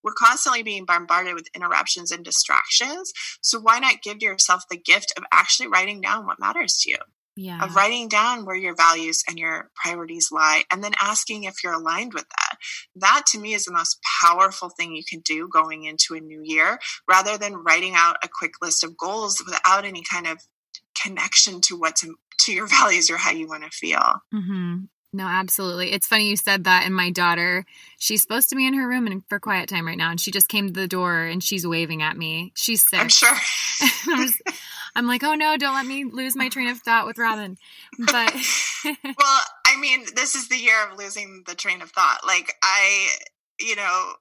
We're 0.02 0.12
constantly 0.12 0.62
being 0.62 0.84
bombarded 0.84 1.34
with 1.34 1.48
interruptions 1.54 2.12
and 2.16 2.24
distractions. 2.24 3.12
So 3.40 3.60
why 3.60 3.78
not 3.78 4.02
give 4.02 4.20
yourself 4.20 4.64
the 4.68 4.76
gift 4.76 5.12
of 5.16 5.24
actually 5.32 5.68
writing 5.68 6.00
down 6.00 6.26
what 6.26 6.40
matters 6.40 6.78
to 6.80 6.90
you? 6.90 6.98
Yeah. 7.38 7.62
Of 7.62 7.76
writing 7.76 8.08
down 8.08 8.46
where 8.46 8.56
your 8.56 8.74
values 8.74 9.22
and 9.28 9.38
your 9.38 9.70
priorities 9.74 10.30
lie 10.32 10.64
and 10.72 10.82
then 10.82 10.94
asking 10.98 11.44
if 11.44 11.62
you're 11.62 11.74
aligned 11.74 12.14
with 12.14 12.24
that. 12.30 12.58
That 12.94 13.24
to 13.32 13.38
me 13.38 13.52
is 13.52 13.66
the 13.66 13.74
most 13.74 13.98
powerful 14.22 14.70
thing 14.70 14.96
you 14.96 15.04
can 15.06 15.20
do 15.20 15.46
going 15.52 15.84
into 15.84 16.14
a 16.14 16.20
new 16.20 16.40
year 16.42 16.78
rather 17.06 17.36
than 17.36 17.62
writing 17.62 17.92
out 17.94 18.16
a 18.22 18.28
quick 18.28 18.52
list 18.62 18.82
of 18.82 18.96
goals 18.96 19.42
without 19.44 19.84
any 19.84 20.02
kind 20.02 20.26
of 20.26 20.38
connection 21.00 21.60
to 21.60 21.78
what 21.78 21.96
to, 21.96 22.14
to 22.40 22.52
your 22.54 22.66
values 22.80 23.10
or 23.10 23.18
how 23.18 23.32
you 23.32 23.46
want 23.46 23.64
to 23.64 23.70
feel. 23.70 24.22
Mm-hmm. 24.34 24.84
No, 25.16 25.26
absolutely. 25.26 25.92
It's 25.92 26.06
funny 26.06 26.28
you 26.28 26.36
said 26.36 26.64
that. 26.64 26.84
And 26.84 26.94
my 26.94 27.10
daughter, 27.10 27.64
she's 27.96 28.20
supposed 28.20 28.50
to 28.50 28.54
be 28.54 28.66
in 28.66 28.74
her 28.74 28.86
room 28.86 29.06
and 29.06 29.22
for 29.30 29.40
quiet 29.40 29.66
time 29.66 29.86
right 29.86 29.96
now, 29.96 30.10
and 30.10 30.20
she 30.20 30.30
just 30.30 30.46
came 30.46 30.66
to 30.66 30.78
the 30.78 30.86
door 30.86 31.22
and 31.22 31.42
she's 31.42 31.66
waving 31.66 32.02
at 32.02 32.18
me. 32.18 32.52
She's 32.54 32.86
sick. 32.86 33.00
I'm 33.00 33.08
sure. 33.08 33.30
I'm, 34.08 34.26
just, 34.26 34.42
I'm, 34.94 35.06
like, 35.06 35.24
oh 35.24 35.34
no, 35.34 35.56
don't 35.56 35.74
let 35.74 35.86
me 35.86 36.04
lose 36.04 36.36
my 36.36 36.50
train 36.50 36.68
of 36.68 36.80
thought 36.80 37.06
with 37.06 37.16
Robyn. 37.16 37.56
But 37.98 38.34
well, 38.84 39.40
I 39.64 39.80
mean, 39.80 40.04
this 40.14 40.34
is 40.34 40.50
the 40.50 40.58
year 40.58 40.86
of 40.86 40.98
losing 40.98 41.44
the 41.46 41.54
train 41.54 41.80
of 41.80 41.90
thought. 41.92 42.20
Like 42.26 42.52
I, 42.62 43.08
you 43.58 43.74
know, 43.74 44.12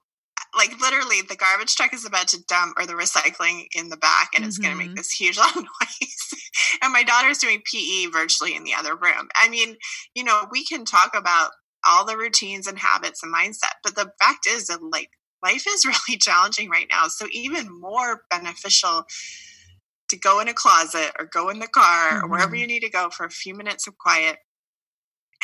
like 0.56 0.80
literally 0.80 1.22
the 1.22 1.36
garbage 1.36 1.74
truck 1.74 1.92
is 1.92 2.06
about 2.06 2.28
to 2.28 2.42
dump 2.48 2.74
or 2.78 2.86
the 2.86 2.94
recycling 2.94 3.66
in 3.74 3.88
the 3.88 3.96
back 3.96 4.30
and 4.34 4.42
mm-hmm. 4.42 4.48
it's 4.48 4.58
going 4.58 4.72
to 4.72 4.78
make 4.78 4.94
this 4.96 5.10
huge 5.10 5.38
loud 5.38 5.54
noise 5.54 6.34
and 6.82 6.92
my 6.92 7.02
daughter's 7.02 7.38
doing 7.38 7.62
pe 7.70 8.06
virtually 8.06 8.56
in 8.56 8.64
the 8.64 8.74
other 8.74 8.94
room 8.96 9.28
i 9.36 9.48
mean 9.48 9.76
you 10.14 10.24
know 10.24 10.46
we 10.50 10.64
can 10.64 10.84
talk 10.84 11.16
about 11.16 11.50
all 11.86 12.04
the 12.04 12.16
routines 12.16 12.66
and 12.66 12.78
habits 12.78 13.22
and 13.22 13.34
mindset 13.34 13.74
but 13.84 13.94
the 13.94 14.10
fact 14.20 14.46
is 14.48 14.66
that 14.66 14.82
like 14.82 15.10
life 15.42 15.64
is 15.68 15.84
really 16.08 16.18
challenging 16.18 16.70
right 16.70 16.88
now 16.90 17.06
so 17.06 17.26
even 17.32 17.66
more 17.80 18.22
beneficial 18.30 19.04
to 20.08 20.16
go 20.16 20.40
in 20.40 20.48
a 20.48 20.54
closet 20.54 21.10
or 21.18 21.26
go 21.26 21.48
in 21.48 21.58
the 21.58 21.66
car 21.66 22.10
mm-hmm. 22.10 22.24
or 22.24 22.28
wherever 22.28 22.52
mm-hmm. 22.52 22.62
you 22.62 22.66
need 22.66 22.80
to 22.80 22.90
go 22.90 23.10
for 23.10 23.26
a 23.26 23.30
few 23.30 23.54
minutes 23.54 23.86
of 23.86 23.98
quiet 23.98 24.38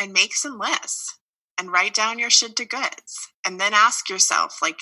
and 0.00 0.12
make 0.12 0.34
some 0.34 0.58
lists 0.58 1.18
and 1.58 1.70
write 1.70 1.94
down 1.94 2.18
your 2.18 2.30
should 2.30 2.56
to 2.56 2.64
goods 2.64 3.32
and 3.46 3.60
then 3.60 3.74
ask 3.74 4.08
yourself 4.08 4.58
like 4.62 4.78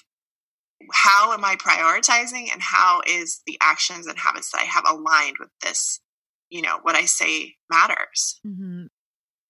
how 0.93 1.33
am 1.33 1.45
I 1.45 1.57
prioritizing 1.57 2.53
and 2.53 2.61
how 2.61 3.03
is 3.07 3.43
the 3.47 3.59
actions 3.61 4.07
and 4.07 4.19
habits 4.19 4.51
that 4.53 4.63
I 4.63 4.65
have 4.65 4.85
aligned 4.89 5.37
with 5.39 5.51
this, 5.63 6.01
you 6.49 6.63
know, 6.63 6.79
what 6.83 6.95
I 6.95 7.05
say 7.05 7.55
matters. 7.71 8.41
Mm-hmm. 8.47 8.87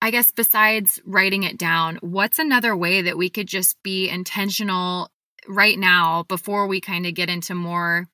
I 0.03 0.11
guess 0.11 0.31
besides 0.31 1.01
writing 1.05 1.43
it 1.43 1.59
down, 1.59 1.99
what's 2.01 2.39
another 2.39 2.75
way 2.75 3.03
that 3.03 3.19
we 3.19 3.29
could 3.29 3.47
just 3.47 3.83
be 3.83 4.09
intentional 4.09 5.11
right 5.47 5.79
now 5.79 6.25
before 6.25 6.67
we 6.67 6.81
kind 6.81 7.07
of 7.07 7.15
get 7.15 7.29
into 7.29 7.55
more? 7.55 8.09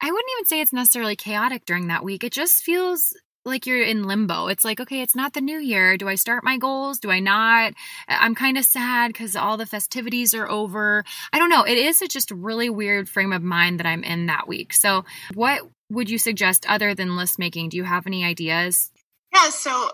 I 0.00 0.10
wouldn't 0.10 0.30
even 0.36 0.46
say 0.46 0.60
it's 0.60 0.72
necessarily 0.72 1.14
chaotic 1.14 1.64
during 1.64 1.86
that 1.88 2.02
week. 2.02 2.24
It 2.24 2.32
just 2.32 2.64
feels 2.64 3.16
like 3.44 3.66
you're 3.66 3.82
in 3.82 4.04
limbo. 4.04 4.46
It's 4.46 4.64
like, 4.64 4.80
okay, 4.80 5.02
it's 5.02 5.16
not 5.16 5.32
the 5.32 5.40
new 5.40 5.58
year. 5.58 5.96
Do 5.96 6.08
I 6.08 6.14
start 6.14 6.44
my 6.44 6.58
goals? 6.58 6.98
Do 6.98 7.10
I 7.10 7.20
not? 7.20 7.74
I'm 8.08 8.34
kind 8.34 8.56
of 8.56 8.64
sad 8.64 9.08
because 9.08 9.36
all 9.36 9.56
the 9.56 9.66
festivities 9.66 10.34
are 10.34 10.48
over. 10.48 11.04
I 11.32 11.38
don't 11.38 11.50
know. 11.50 11.64
It 11.64 11.78
is 11.78 12.02
a 12.02 12.08
just 12.08 12.30
really 12.30 12.70
weird 12.70 13.08
frame 13.08 13.32
of 13.32 13.42
mind 13.42 13.80
that 13.80 13.86
I'm 13.86 14.04
in 14.04 14.26
that 14.26 14.48
week. 14.48 14.72
So, 14.72 15.04
what 15.34 15.62
would 15.90 16.10
you 16.10 16.18
suggest 16.18 16.66
other 16.68 16.94
than 16.94 17.16
list 17.16 17.38
making? 17.38 17.70
Do 17.70 17.76
you 17.76 17.84
have 17.84 18.06
any 18.06 18.24
ideas? 18.24 18.90
Yeah. 19.32 19.50
So, 19.50 19.90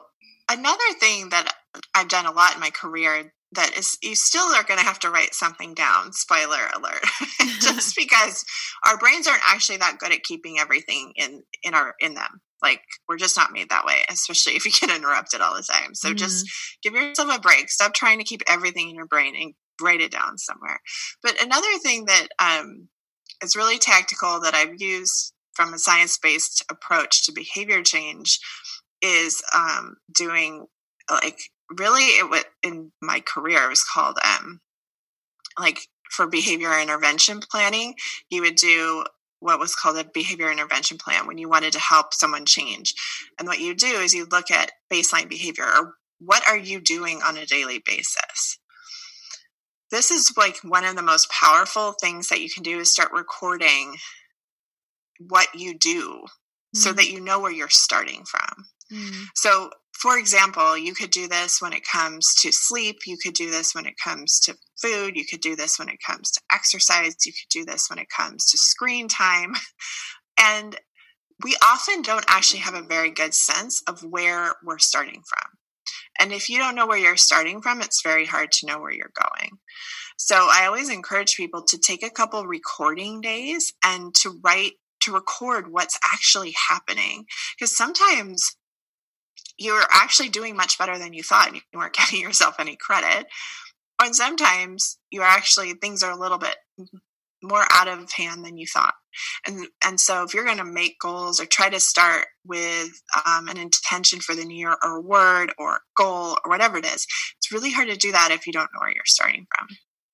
another 0.48 0.92
thing 1.00 1.30
that 1.30 1.52
I've 1.94 2.08
done 2.08 2.26
a 2.26 2.32
lot 2.32 2.54
in 2.54 2.60
my 2.60 2.70
career 2.70 3.32
that 3.52 3.76
is 3.78 3.96
you 4.02 4.14
still 4.14 4.54
are 4.54 4.64
going 4.64 4.78
to 4.78 4.84
have 4.84 4.98
to 4.98 5.10
write 5.10 5.34
something 5.34 5.74
down 5.74 6.12
spoiler 6.12 6.68
alert 6.74 7.02
just 7.60 7.96
because 7.96 8.44
our 8.86 8.98
brains 8.98 9.26
aren't 9.26 9.42
actually 9.46 9.78
that 9.78 9.98
good 9.98 10.12
at 10.12 10.22
keeping 10.22 10.58
everything 10.58 11.12
in 11.16 11.42
in 11.62 11.74
our 11.74 11.94
in 12.00 12.14
them 12.14 12.40
like 12.62 12.82
we're 13.08 13.16
just 13.16 13.36
not 13.36 13.52
made 13.52 13.68
that 13.70 13.84
way, 13.84 14.02
especially 14.10 14.54
if 14.54 14.64
you 14.64 14.72
get 14.72 14.94
interrupted 14.94 15.40
all 15.40 15.54
the 15.54 15.62
time. 15.62 15.94
So 15.94 16.08
mm-hmm. 16.08 16.16
just 16.16 16.46
give 16.82 16.94
yourself 16.94 17.36
a 17.36 17.40
break. 17.40 17.70
Stop 17.70 17.94
trying 17.94 18.18
to 18.18 18.24
keep 18.24 18.42
everything 18.48 18.90
in 18.90 18.96
your 18.96 19.06
brain 19.06 19.34
and 19.36 19.54
write 19.80 20.00
it 20.00 20.10
down 20.10 20.38
somewhere. 20.38 20.80
But 21.22 21.42
another 21.42 21.78
thing 21.82 22.06
that 22.06 22.28
um, 22.38 22.88
is 23.42 23.56
really 23.56 23.78
tactical 23.78 24.40
that 24.40 24.54
I've 24.54 24.80
used 24.80 25.32
from 25.52 25.74
a 25.74 25.78
science 25.78 26.18
based 26.18 26.64
approach 26.70 27.26
to 27.26 27.32
behavior 27.32 27.82
change 27.82 28.38
is 29.02 29.42
um, 29.54 29.96
doing 30.14 30.66
like 31.10 31.38
really 31.76 32.02
it 32.02 32.28
was 32.30 32.44
in 32.62 32.92
my 33.02 33.20
career 33.20 33.64
it 33.64 33.68
was 33.68 33.84
called 33.84 34.18
um 34.24 34.60
like 35.58 35.80
for 36.10 36.26
behavior 36.26 36.78
intervention 36.80 37.40
planning 37.40 37.94
you 38.30 38.40
would 38.40 38.54
do 38.54 39.04
what 39.40 39.58
was 39.58 39.74
called 39.74 39.96
a 39.96 40.04
behavior 40.04 40.50
intervention 40.50 40.98
plan 40.98 41.26
when 41.26 41.38
you 41.38 41.48
wanted 41.48 41.72
to 41.72 41.78
help 41.78 42.12
someone 42.12 42.44
change. 42.44 42.94
And 43.38 43.46
what 43.46 43.60
you 43.60 43.74
do 43.74 43.86
is 43.86 44.14
you 44.14 44.26
look 44.30 44.50
at 44.50 44.72
baseline 44.92 45.28
behavior 45.28 45.64
or 45.64 45.94
what 46.18 46.46
are 46.48 46.56
you 46.56 46.80
doing 46.80 47.20
on 47.24 47.36
a 47.36 47.46
daily 47.46 47.80
basis? 47.84 48.58
This 49.90 50.10
is 50.10 50.32
like 50.36 50.58
one 50.62 50.84
of 50.84 50.96
the 50.96 51.02
most 51.02 51.30
powerful 51.30 51.92
things 51.92 52.28
that 52.28 52.40
you 52.40 52.50
can 52.50 52.62
do 52.62 52.80
is 52.80 52.90
start 52.90 53.12
recording 53.12 53.96
what 55.28 55.48
you 55.54 55.78
do 55.78 56.20
mm-hmm. 56.20 56.78
so 56.78 56.92
that 56.92 57.08
you 57.08 57.20
know 57.20 57.40
where 57.40 57.52
you're 57.52 57.68
starting 57.68 58.24
from. 58.24 58.66
Mm-hmm. 58.92 59.24
So 59.34 59.70
for 60.00 60.16
example, 60.16 60.78
you 60.78 60.94
could 60.94 61.10
do 61.10 61.26
this 61.26 61.60
when 61.60 61.72
it 61.72 61.82
comes 61.84 62.34
to 62.40 62.52
sleep. 62.52 62.98
You 63.06 63.16
could 63.22 63.34
do 63.34 63.50
this 63.50 63.74
when 63.74 63.84
it 63.84 63.94
comes 64.02 64.38
to 64.40 64.54
food. 64.80 65.16
You 65.16 65.24
could 65.26 65.40
do 65.40 65.56
this 65.56 65.78
when 65.78 65.88
it 65.88 65.98
comes 66.06 66.30
to 66.30 66.40
exercise. 66.52 67.16
You 67.26 67.32
could 67.32 67.50
do 67.50 67.64
this 67.64 67.88
when 67.90 67.98
it 67.98 68.08
comes 68.16 68.46
to 68.50 68.58
screen 68.58 69.08
time. 69.08 69.54
And 70.40 70.76
we 71.42 71.56
often 71.64 72.02
don't 72.02 72.24
actually 72.28 72.60
have 72.60 72.74
a 72.74 72.82
very 72.82 73.10
good 73.10 73.34
sense 73.34 73.82
of 73.88 74.04
where 74.04 74.54
we're 74.64 74.78
starting 74.78 75.22
from. 75.26 75.50
And 76.20 76.32
if 76.32 76.48
you 76.48 76.58
don't 76.58 76.76
know 76.76 76.86
where 76.86 76.96
you're 76.96 77.16
starting 77.16 77.60
from, 77.60 77.80
it's 77.80 78.02
very 78.02 78.24
hard 78.24 78.52
to 78.52 78.66
know 78.66 78.78
where 78.78 78.92
you're 78.92 79.10
going. 79.20 79.58
So 80.16 80.36
I 80.36 80.66
always 80.66 80.90
encourage 80.90 81.36
people 81.36 81.64
to 81.64 81.78
take 81.78 82.04
a 82.04 82.10
couple 82.10 82.46
recording 82.46 83.20
days 83.20 83.72
and 83.84 84.14
to 84.16 84.38
write, 84.44 84.74
to 85.02 85.12
record 85.12 85.72
what's 85.72 85.98
actually 86.12 86.54
happening. 86.68 87.24
Because 87.56 87.76
sometimes 87.76 88.56
you're 89.58 89.84
actually 89.90 90.28
doing 90.28 90.56
much 90.56 90.78
better 90.78 90.98
than 90.98 91.12
you 91.12 91.22
thought 91.22 91.48
and 91.48 91.56
you 91.56 91.78
weren't 91.78 91.92
getting 91.96 92.20
yourself 92.20 92.56
any 92.58 92.76
credit. 92.76 93.26
And 94.00 94.14
sometimes 94.14 94.98
you're 95.10 95.24
actually, 95.24 95.72
things 95.74 96.02
are 96.02 96.12
a 96.12 96.18
little 96.18 96.38
bit 96.38 96.56
more 97.42 97.64
out 97.70 97.88
of 97.88 98.10
hand 98.12 98.44
than 98.44 98.56
you 98.56 98.66
thought. 98.66 98.94
And, 99.46 99.66
and 99.84 100.00
so 100.00 100.22
if 100.22 100.34
you're 100.34 100.44
going 100.44 100.58
to 100.58 100.64
make 100.64 101.00
goals 101.00 101.40
or 101.40 101.46
try 101.46 101.68
to 101.68 101.80
start 101.80 102.26
with 102.44 102.90
um, 103.26 103.48
an 103.48 103.56
intention 103.56 104.20
for 104.20 104.34
the 104.34 104.44
new 104.44 104.56
year 104.56 104.76
or 104.82 105.02
word 105.02 105.52
or 105.58 105.80
goal 105.96 106.38
or 106.44 106.50
whatever 106.50 106.78
it 106.78 106.84
is, 106.84 107.06
it's 107.36 107.52
really 107.52 107.72
hard 107.72 107.88
to 107.88 107.96
do 107.96 108.12
that 108.12 108.30
if 108.30 108.46
you 108.46 108.52
don't 108.52 108.70
know 108.72 108.80
where 108.80 108.92
you're 108.92 109.02
starting 109.04 109.46
from. 109.56 109.68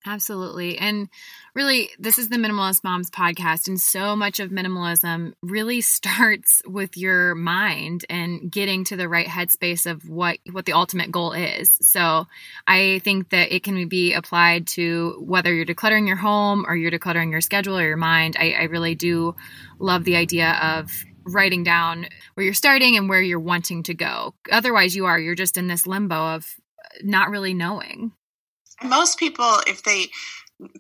Absolutely. 0.07 0.77
And 0.77 1.09
really, 1.55 1.89
this 1.99 2.19
is 2.19 2.29
the 2.29 2.37
Minimalist 2.37 2.85
Moms 2.85 3.11
podcast. 3.11 3.69
And 3.69 3.81
so 3.81 4.15
much 4.15 4.39
of 4.39 4.51
minimalism 4.51 5.33
really 5.43 5.81
starts 5.81 6.61
with 6.67 6.97
your 6.97 7.35
mind 7.35 8.05
and 8.11 8.51
getting 8.51 8.85
to 8.85 8.97
the 8.97 9.09
right 9.09 9.27
headspace 9.27 9.91
of 9.91 10.09
what, 10.09 10.39
what 10.53 10.67
the 10.67 10.75
ultimate 10.75 11.11
goal 11.11 11.33
is. 11.33 11.71
So 11.81 12.27
I 12.67 13.01
think 13.03 13.31
that 13.31 13.55
it 13.55 13.63
can 13.63 13.89
be 13.89 14.13
applied 14.13 14.67
to 14.69 15.17
whether 15.21 15.55
you're 15.55 15.65
decluttering 15.65 16.07
your 16.07 16.17
home 16.17 16.67
or 16.69 16.77
you're 16.77 16.91
decluttering 16.91 17.31
your 17.31 17.41
schedule 17.41 17.79
or 17.79 17.87
your 17.87 17.97
mind. 17.97 18.37
I, 18.39 18.53
I 18.53 18.63
really 18.65 18.95
do 18.95 19.35
love 19.79 20.05
the 20.05 20.17
idea 20.17 20.53
of 20.63 20.93
writing 21.27 21.65
down 21.65 22.07
where 22.35 22.45
you're 22.45 22.53
starting 22.53 22.99
and 22.99 23.09
where 23.09 23.23
you're 23.23 23.41
wanting 23.41 23.83
to 23.85 23.95
go. 23.95 24.35
Otherwise, 24.53 24.95
you 24.95 25.07
are, 25.07 25.19
you're 25.19 25.35
just 25.35 25.57
in 25.57 25.69
this 25.69 25.87
limbo 25.87 26.35
of 26.35 26.55
not 27.03 27.31
really 27.31 27.55
knowing. 27.55 28.13
Most 28.83 29.19
people, 29.19 29.61
if 29.67 29.83
they, 29.83 30.07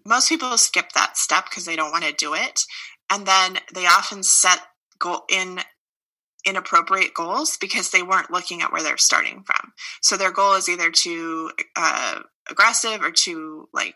most 0.07 0.28
people 0.28 0.57
skip 0.59 0.92
that 0.92 1.16
step 1.16 1.44
because 1.44 1.64
they 1.64 1.76
don't 1.76 1.92
want 1.92 2.04
to 2.04 2.12
do 2.12 2.35
it, 2.35 2.62
and 3.11 3.26
then 3.26 3.59
they 3.74 3.87
often 3.87 4.22
set 4.22 4.61
goal 4.98 5.22
in 5.30 5.61
inappropriate 6.46 7.14
goals 7.14 7.57
because 7.61 7.90
they 7.90 8.02
weren't 8.02 8.30
looking 8.30 8.62
at 8.62 8.72
where 8.72 8.83
they're 8.83 8.98
starting 8.98 9.42
from. 9.44 9.72
So 10.02 10.16
their 10.16 10.33
goal 10.33 10.54
is 10.54 10.68
either 10.68 10.90
too 10.90 11.50
uh, 11.76 12.20
aggressive 12.50 13.02
or 13.02 13.11
too 13.11 13.68
like 13.72 13.94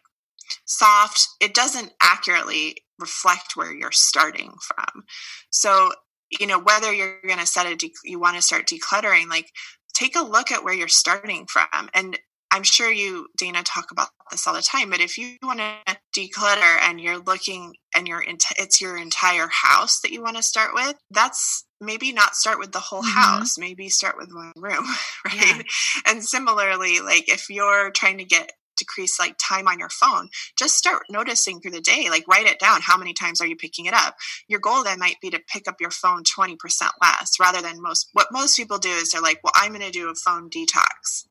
soft. 0.65 1.29
It 1.41 1.55
doesn't 1.55 1.93
accurately 2.01 2.77
reflect 2.99 3.55
where 3.55 3.73
you're 3.73 3.93
starting 3.93 4.55
from. 4.63 5.05
So, 5.51 5.93
you 6.39 6.47
know, 6.47 6.59
whether 6.59 6.93
you're 6.93 7.21
going 7.27 7.39
to 7.39 7.47
set 7.47 7.67
a, 7.67 7.77
de- 7.77 7.93
you 8.05 8.19
want 8.19 8.37
to 8.37 8.43
start 8.43 8.67
decluttering, 8.67 9.29
like 9.29 9.51
take 9.95 10.17
a 10.17 10.25
look 10.25 10.51
at 10.51 10.65
where 10.65 10.75
you're 10.75 10.89
starting 10.89 11.47
from. 11.47 11.91
And 11.95 12.19
I'm 12.51 12.63
sure 12.63 12.91
you, 12.91 13.29
Dana, 13.37 13.63
talk 13.63 13.91
about 13.91 14.09
this 14.31 14.47
all 14.47 14.55
the 14.55 14.63
time, 14.63 14.91
but 14.91 15.01
if 15.01 15.19
you 15.19 15.37
want 15.43 15.61
to 15.61 15.97
declutter 16.17 16.79
and 16.83 17.01
you're 17.01 17.19
looking 17.19 17.75
and 17.95 18.09
you're 18.09 18.25
it's 18.57 18.81
your 18.81 18.97
entire 18.97 19.49
house 19.49 20.01
that 20.01 20.13
you 20.13 20.23
want 20.23 20.37
to 20.37 20.43
start 20.43 20.71
with, 20.75 20.97
that's 21.11 21.65
maybe 21.81 22.13
not 22.13 22.35
start 22.35 22.59
with 22.59 22.73
the 22.73 22.81
whole 22.81 23.03
mm-hmm. 23.03 23.19
house, 23.19 23.59
maybe 23.59 23.89
start 23.89 24.17
with 24.17 24.33
one 24.33 24.53
room, 24.57 24.87
right? 25.25 25.35
Yeah. 25.35 25.63
And 26.07 26.25
similarly, 26.25 27.01
like 27.01 27.29
if 27.29 27.51
you're 27.51 27.91
trying 27.91 28.19
to 28.19 28.25
get 28.25 28.53
decrease 28.79 29.19
like 29.19 29.37
time 29.39 29.67
on 29.67 29.79
your 29.79 29.89
phone 29.89 30.29
just 30.57 30.77
start 30.77 31.03
noticing 31.11 31.61
through 31.61 31.73
the 31.73 31.81
day 31.81 32.07
like 32.11 32.25
write 32.29 32.47
it 32.47 32.61
down 32.61 32.81
how 32.81 32.97
many 32.97 33.13
times 33.13 33.41
are 33.41 33.47
you 33.47 33.57
picking 33.57 33.87
it 33.87 33.93
up 33.93 34.15
your 34.47 34.61
goal 34.61 34.85
then 34.85 35.01
might 35.01 35.21
be 35.21 35.31
to 35.31 35.41
pick 35.53 35.67
up 35.67 35.81
your 35.81 35.91
phone 35.91 36.23
20% 36.23 36.57
less 37.03 37.33
rather 37.41 37.61
than 37.61 37.83
most 37.83 38.09
what 38.13 38.29
most 38.31 38.57
people 38.57 38.79
do 38.79 38.89
is 38.89 39.11
they're 39.11 39.21
like 39.21 39.41
well 39.43 39.53
i'm 39.57 39.73
going 39.73 39.83
to 39.83 39.91
do 39.91 40.09
a 40.09 40.15
phone 40.15 40.49
detox 40.49 41.25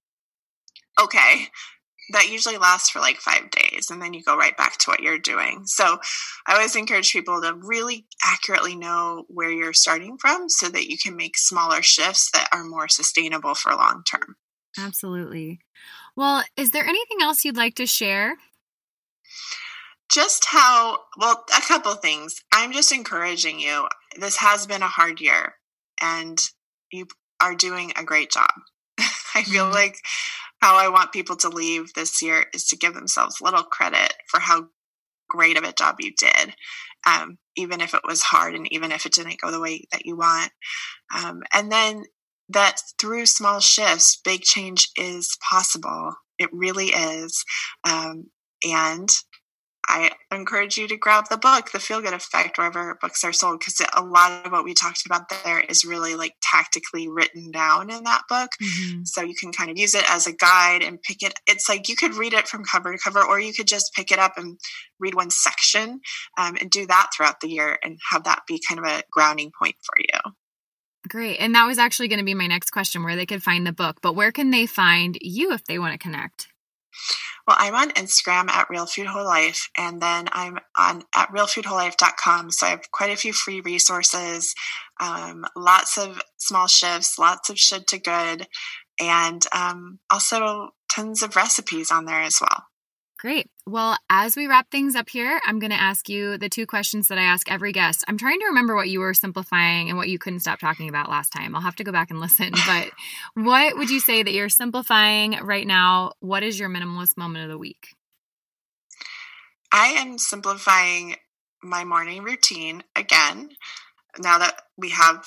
okay 1.02 1.48
that 2.10 2.30
usually 2.30 2.58
lasts 2.58 2.90
for 2.90 3.00
like 3.00 3.18
five 3.18 3.50
days 3.52 3.90
and 3.90 4.02
then 4.02 4.14
you 4.14 4.24
go 4.24 4.38
right 4.38 4.56
back 4.56 4.78
to 4.78 4.90
what 4.90 5.02
you're 5.02 5.18
doing. 5.18 5.66
So 5.66 6.00
i 6.48 6.54
always 6.54 6.76
encourage 6.76 7.12
people 7.12 7.42
to 7.42 7.54
really 7.54 8.06
accurately 8.24 8.76
know 8.76 9.26
where 9.28 9.52
you're 9.52 9.74
starting 9.74 10.18
from 10.18 10.50
so 10.50 10.70
that 10.70 10.88
you 10.88 10.98
can 10.98 11.16
make 11.16 11.38
smaller 11.38 11.82
shifts 11.82 12.32
that 12.32 12.50
are 12.54 12.64
more 12.64 12.88
sustainable 12.88 13.56
for 13.56 13.74
long 13.74 14.04
term. 14.10 14.38
Absolutely. 14.78 15.60
Well 16.16 16.44
is 16.56 16.72
there 16.72 16.86
anything 16.86 17.18
else 17.22 17.44
you'd 17.44 17.58
like 17.58 17.76
to 17.76 17.86
share? 17.86 18.38
Just 20.10 20.46
how 20.46 21.00
well 21.18 21.44
a 21.56 21.62
couple 21.62 21.94
things. 21.96 22.42
I'm 22.54 22.72
just 22.72 22.94
encouraging 22.94 23.60
you. 23.60 23.88
This 24.18 24.38
has 24.38 24.66
been 24.66 24.82
a 24.82 24.88
hard 24.88 25.20
year 25.20 25.56
and 26.02 26.40
you 26.92 27.08
are 27.42 27.54
doing 27.54 27.92
a 27.98 28.06
great 28.06 28.32
job 28.32 28.50
i 29.38 29.44
feel 29.44 29.66
mm-hmm. 29.66 29.74
like 29.74 29.98
how 30.60 30.76
I 30.76 30.90
want 30.90 31.12
people 31.12 31.36
to 31.38 31.50
leave 31.50 31.94
this 31.94 32.22
year 32.22 32.46
is 32.54 32.66
to 32.68 32.78
give 32.78 32.94
themselves 32.94 33.42
little 33.42 33.64
credit 33.64 34.14
for 34.28 34.40
how 34.40 34.68
great 35.30 35.58
of 35.58 35.64
a 35.64 35.74
job 35.74 35.98
you 36.00 36.14
did, 36.18 36.56
um, 37.06 37.38
even 37.56 37.82
if 37.82 37.94
it 37.94 38.02
was 38.06 38.22
hard 38.22 38.56
and 38.56 38.72
even 38.72 38.92
if 38.92 39.06
it 39.06 39.14
didn't 39.14 39.42
go 39.42 39.52
the 39.52 39.62
way 39.62 39.86
that 39.92 40.06
you 40.06 40.18
want. 40.18 40.52
Um, 41.16 41.44
and 41.54 41.72
then 41.72 42.06
that 42.50 42.78
through 43.00 43.26
small 43.26 43.60
shifts, 43.60 44.20
big 44.24 44.42
change 44.42 44.90
is 44.98 45.38
possible. 45.48 46.16
It 46.40 46.50
really 46.52 46.88
is. 46.88 47.44
Um, 47.84 48.32
and 48.66 49.10
I 49.88 50.12
encourage 50.32 50.78
you 50.78 50.88
to 50.90 50.98
grab 50.98 51.26
the 51.30 51.38
book, 51.38 51.72
The 51.72 51.80
Feel 51.80 52.02
Good 52.02 52.14
Effect, 52.14 52.58
wherever 52.58 52.98
books 53.00 53.24
are 53.24 53.32
sold, 53.32 53.60
because 53.60 53.82
a 53.96 54.04
lot 54.04 54.46
of 54.46 54.52
what 54.52 54.66
we 54.66 54.74
talked 54.74 55.06
about 55.06 55.30
there 55.44 55.62
is 55.62 55.86
really 55.86 56.16
like 56.16 56.34
tactically 56.42 57.08
written 57.08 57.52
down 57.52 57.90
in 57.90 58.04
that 58.04 58.24
book. 58.28 58.52
Mm-hmm. 58.62 59.04
So 59.06 59.22
you 59.22 59.36
can 59.36 59.52
kind 59.52 59.70
of 59.70 59.78
use 59.78 59.96
it 59.96 60.10
as 60.10 60.28
a 60.28 60.34
guide 60.34 60.84
and 60.84 61.02
pick 61.02 61.24
it. 61.24 61.40
It's 61.48 61.70
like 61.70 61.88
you 61.88 61.96
could 61.96 62.16
read 62.16 62.34
it 62.34 62.48
from 62.48 62.66
cover 62.66 62.92
to 62.92 62.98
cover, 62.98 63.24
or 63.24 63.40
you 63.40 63.54
could 63.54 63.68
just 63.68 63.94
pick 63.94 64.12
it 64.12 64.20
up 64.20 64.34
and 64.38 64.60
read 65.00 65.16
one 65.16 65.30
section 65.30 66.02
um, 66.38 66.58
and 66.60 66.70
do 66.70 66.86
that 66.88 67.12
throughout 67.16 67.40
the 67.40 67.50
year 67.50 67.80
and 67.84 67.98
have 68.12 68.26
that 68.26 68.42
be 68.48 68.62
kind 68.68 68.80
of 68.80 68.86
a 68.86 69.04
grounding 69.12 69.52
point 69.58 69.76
for 69.84 69.96
you. 70.00 70.34
Great. 71.08 71.38
And 71.38 71.56
that 71.56 71.66
was 71.66 71.78
actually 71.78 72.10
going 72.10 72.20
to 72.20 72.26
be 72.26 72.34
my 72.34 72.48
next 72.48 72.72
question 72.72 73.04
where 73.04 73.16
they 73.16 73.26
could 73.26 73.44
find 73.44 73.66
the 73.66 73.72
book, 73.72 74.00
but 74.02 74.16
where 74.16 74.32
can 74.32 74.50
they 74.50 74.66
find 74.66 75.18
you 75.22 75.54
if 75.54 75.64
they 75.64 75.80
want 75.80 75.94
to 75.94 75.98
connect? 75.98 76.50
Well, 77.48 77.56
I'm 77.60 77.76
on 77.76 77.92
Instagram 77.92 78.50
at 78.50 78.70
Real 78.70 78.86
Food 78.86 79.08
Whole 79.08 79.24
Life, 79.24 79.70
and 79.78 80.02
then 80.02 80.28
I'm 80.32 80.60
on 80.78 81.04
at 81.16 81.30
realfoodwholelife.com. 81.30 82.52
So 82.52 82.68
I 82.68 82.72
have 82.72 82.92
quite 82.92 83.12
a 83.12 83.16
few 83.16 83.32
free 83.32 83.62
resources, 83.62 84.54
um, 85.00 85.46
lots 85.56 85.98
of 85.98 86.22
small 86.38 86.68
shifts, 86.68 87.18
lots 87.18 87.50
of 87.50 87.58
should 87.58 87.88
to 87.88 88.00
good, 88.00 88.48
and 89.00 89.46
um, 89.54 90.00
also 90.10 90.72
tons 90.92 91.22
of 91.22 91.36
recipes 91.36 91.92
on 91.92 92.06
there 92.06 92.22
as 92.22 92.40
well. 92.42 92.64
Great. 93.20 93.50
Well, 93.66 93.98
as 94.12 94.36
we 94.36 94.46
wrap 94.46 94.70
things 94.70 94.96
up 94.96 95.10
here, 95.10 95.42
I'm 95.44 95.58
going 95.58 95.72
to 95.72 95.82
ask 95.82 96.08
you 96.08 96.38
the 96.38 96.50
two 96.50 96.68
questions 96.68 97.08
that 97.08 97.18
I 97.18 97.24
ask 97.24 97.52
every 97.52 97.72
guest. 97.72 98.06
I'm 98.08 98.18
trying 98.18 98.40
to 98.40 98.46
remember 98.46 98.76
what 98.76 98.90
you 98.90 99.00
were 99.00 99.16
simplifying 99.16 99.90
and 99.90 99.98
what 99.98 100.08
you 100.08 100.20
couldn't 100.20 100.42
stop 100.42 100.60
talking 100.60 100.88
about 100.88 101.10
last 101.10 101.32
time. 101.32 101.56
I'll 101.56 101.62
have 101.62 101.76
to 101.78 101.84
go 101.84 101.92
back 101.92 102.12
and 102.12 102.20
listen. 102.20 102.54
But 102.68 102.92
what 103.34 103.78
would 103.78 103.90
you 103.90 104.00
say 104.00 104.22
that 104.22 104.34
you're 104.34 104.50
simplifying 104.50 105.40
right 105.42 105.66
now? 105.66 106.12
What 106.20 106.44
is 106.44 106.60
your 106.60 106.70
minimalist 106.70 107.18
moment 107.18 107.46
of 107.46 107.50
the 107.50 107.58
week? 107.58 107.96
I 109.72 109.88
am 109.88 110.18
simplifying 110.18 111.16
my 111.64 111.86
morning 111.86 112.24
routine 112.24 112.84
again. 112.96 113.50
Now 114.20 114.38
that 114.40 114.62
we 114.78 114.90
have 114.90 115.26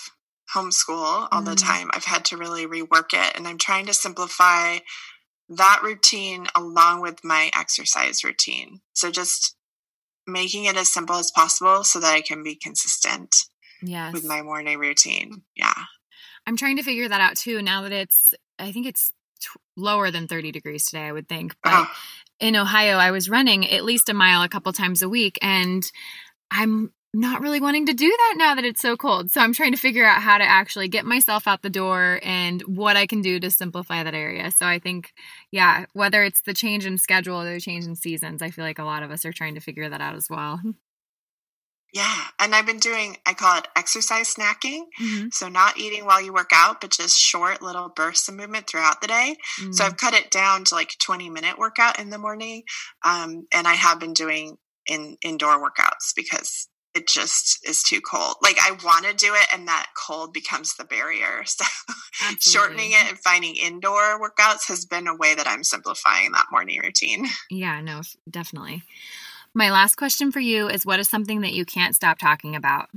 homeschool 0.54 1.28
all 1.32 1.42
mm. 1.42 1.44
the 1.44 1.54
time, 1.56 1.90
I've 1.92 2.04
had 2.04 2.24
to 2.26 2.36
really 2.36 2.66
rework 2.66 3.14
it 3.14 3.36
and 3.36 3.48
I'm 3.48 3.58
trying 3.58 3.86
to 3.86 3.94
simplify 3.94 4.78
that 5.50 5.80
routine 5.82 6.46
along 6.54 7.02
with 7.02 7.24
my 7.24 7.50
exercise 7.54 8.22
routine. 8.24 8.80
So 8.94 9.10
just 9.10 9.56
making 10.26 10.64
it 10.64 10.76
as 10.76 10.88
simple 10.88 11.16
as 11.16 11.30
possible 11.32 11.82
so 11.82 11.98
that 12.00 12.14
I 12.14 12.20
can 12.20 12.42
be 12.42 12.54
consistent 12.54 13.34
yes. 13.82 14.12
with 14.12 14.24
my 14.24 14.42
morning 14.42 14.78
routine. 14.78 15.42
Yeah. 15.56 15.74
I'm 16.46 16.56
trying 16.56 16.76
to 16.76 16.82
figure 16.82 17.08
that 17.08 17.20
out 17.20 17.36
too 17.36 17.60
now 17.62 17.82
that 17.82 17.92
it's, 17.92 18.32
I 18.58 18.70
think 18.70 18.86
it's 18.86 19.10
t- 19.40 19.48
lower 19.76 20.10
than 20.10 20.28
30 20.28 20.52
degrees 20.52 20.86
today, 20.86 21.02
I 21.02 21.12
would 21.12 21.28
think. 21.28 21.56
But 21.64 21.72
oh. 21.74 21.90
in 22.38 22.54
Ohio, 22.54 22.96
I 22.96 23.10
was 23.10 23.28
running 23.28 23.68
at 23.68 23.84
least 23.84 24.08
a 24.08 24.14
mile 24.14 24.42
a 24.42 24.48
couple 24.48 24.72
times 24.72 25.02
a 25.02 25.08
week 25.08 25.36
and 25.42 25.84
I'm 26.52 26.92
not 27.12 27.40
really 27.40 27.60
wanting 27.60 27.86
to 27.86 27.92
do 27.92 28.08
that 28.08 28.34
now 28.36 28.54
that 28.54 28.64
it's 28.64 28.80
so 28.80 28.96
cold. 28.96 29.30
So 29.30 29.40
I'm 29.40 29.52
trying 29.52 29.72
to 29.72 29.78
figure 29.78 30.04
out 30.04 30.22
how 30.22 30.38
to 30.38 30.44
actually 30.44 30.88
get 30.88 31.04
myself 31.04 31.48
out 31.48 31.62
the 31.62 31.70
door 31.70 32.20
and 32.22 32.62
what 32.62 32.96
I 32.96 33.06
can 33.06 33.20
do 33.20 33.40
to 33.40 33.50
simplify 33.50 34.04
that 34.04 34.14
area. 34.14 34.50
So 34.52 34.64
I 34.64 34.78
think, 34.78 35.12
yeah, 35.50 35.86
whether 35.92 36.22
it's 36.22 36.42
the 36.42 36.54
change 36.54 36.86
in 36.86 36.98
schedule 36.98 37.40
or 37.40 37.52
the 37.52 37.60
change 37.60 37.84
in 37.84 37.96
seasons, 37.96 38.42
I 38.42 38.50
feel 38.50 38.64
like 38.64 38.78
a 38.78 38.84
lot 38.84 39.02
of 39.02 39.10
us 39.10 39.24
are 39.24 39.32
trying 39.32 39.56
to 39.56 39.60
figure 39.60 39.88
that 39.88 40.00
out 40.00 40.14
as 40.14 40.28
well. 40.30 40.60
Yeah. 41.92 42.22
And 42.38 42.54
I've 42.54 42.66
been 42.66 42.78
doing, 42.78 43.16
I 43.26 43.34
call 43.34 43.58
it 43.58 43.66
exercise 43.74 44.32
snacking. 44.32 44.82
Mm-hmm. 45.00 45.28
So 45.32 45.48
not 45.48 45.78
eating 45.78 46.04
while 46.04 46.22
you 46.22 46.32
work 46.32 46.50
out, 46.54 46.80
but 46.80 46.90
just 46.90 47.18
short 47.18 47.62
little 47.62 47.88
bursts 47.88 48.28
of 48.28 48.36
movement 48.36 48.68
throughout 48.68 49.00
the 49.00 49.08
day. 49.08 49.36
Mm-hmm. 49.60 49.72
So 49.72 49.84
I've 49.84 49.96
cut 49.96 50.14
it 50.14 50.30
down 50.30 50.62
to 50.66 50.76
like 50.76 50.94
20 51.00 51.28
minute 51.30 51.58
workout 51.58 51.98
in 51.98 52.10
the 52.10 52.18
morning. 52.18 52.62
Um, 53.04 53.48
and 53.52 53.66
I 53.66 53.74
have 53.74 53.98
been 53.98 54.12
doing 54.12 54.58
in 54.86 55.16
indoor 55.22 55.58
workouts 55.58 56.14
because 56.14 56.68
it 56.94 57.06
just 57.06 57.66
is 57.68 57.82
too 57.82 58.00
cold. 58.00 58.36
Like 58.42 58.56
I 58.60 58.72
want 58.84 59.06
to 59.06 59.14
do 59.14 59.32
it, 59.34 59.46
and 59.52 59.68
that 59.68 59.88
cold 59.96 60.32
becomes 60.32 60.76
the 60.76 60.84
barrier. 60.84 61.44
So 62.38 62.50
shortening 62.50 62.90
it 62.90 63.08
and 63.08 63.18
finding 63.18 63.56
indoor 63.56 64.20
workouts 64.20 64.68
has 64.68 64.84
been 64.84 65.06
a 65.06 65.16
way 65.16 65.34
that 65.34 65.46
I'm 65.46 65.64
simplifying 65.64 66.32
that 66.32 66.46
morning 66.52 66.80
routine. 66.82 67.26
Yeah, 67.50 67.80
no, 67.80 68.02
definitely. 68.28 68.82
My 69.54 69.70
last 69.70 69.96
question 69.96 70.30
for 70.30 70.40
you 70.40 70.68
is 70.68 70.84
what 70.84 71.00
is 71.00 71.08
something 71.08 71.40
that 71.40 71.54
you 71.54 71.64
can't 71.64 71.96
stop 71.96 72.18
talking 72.18 72.54
about? 72.54 72.90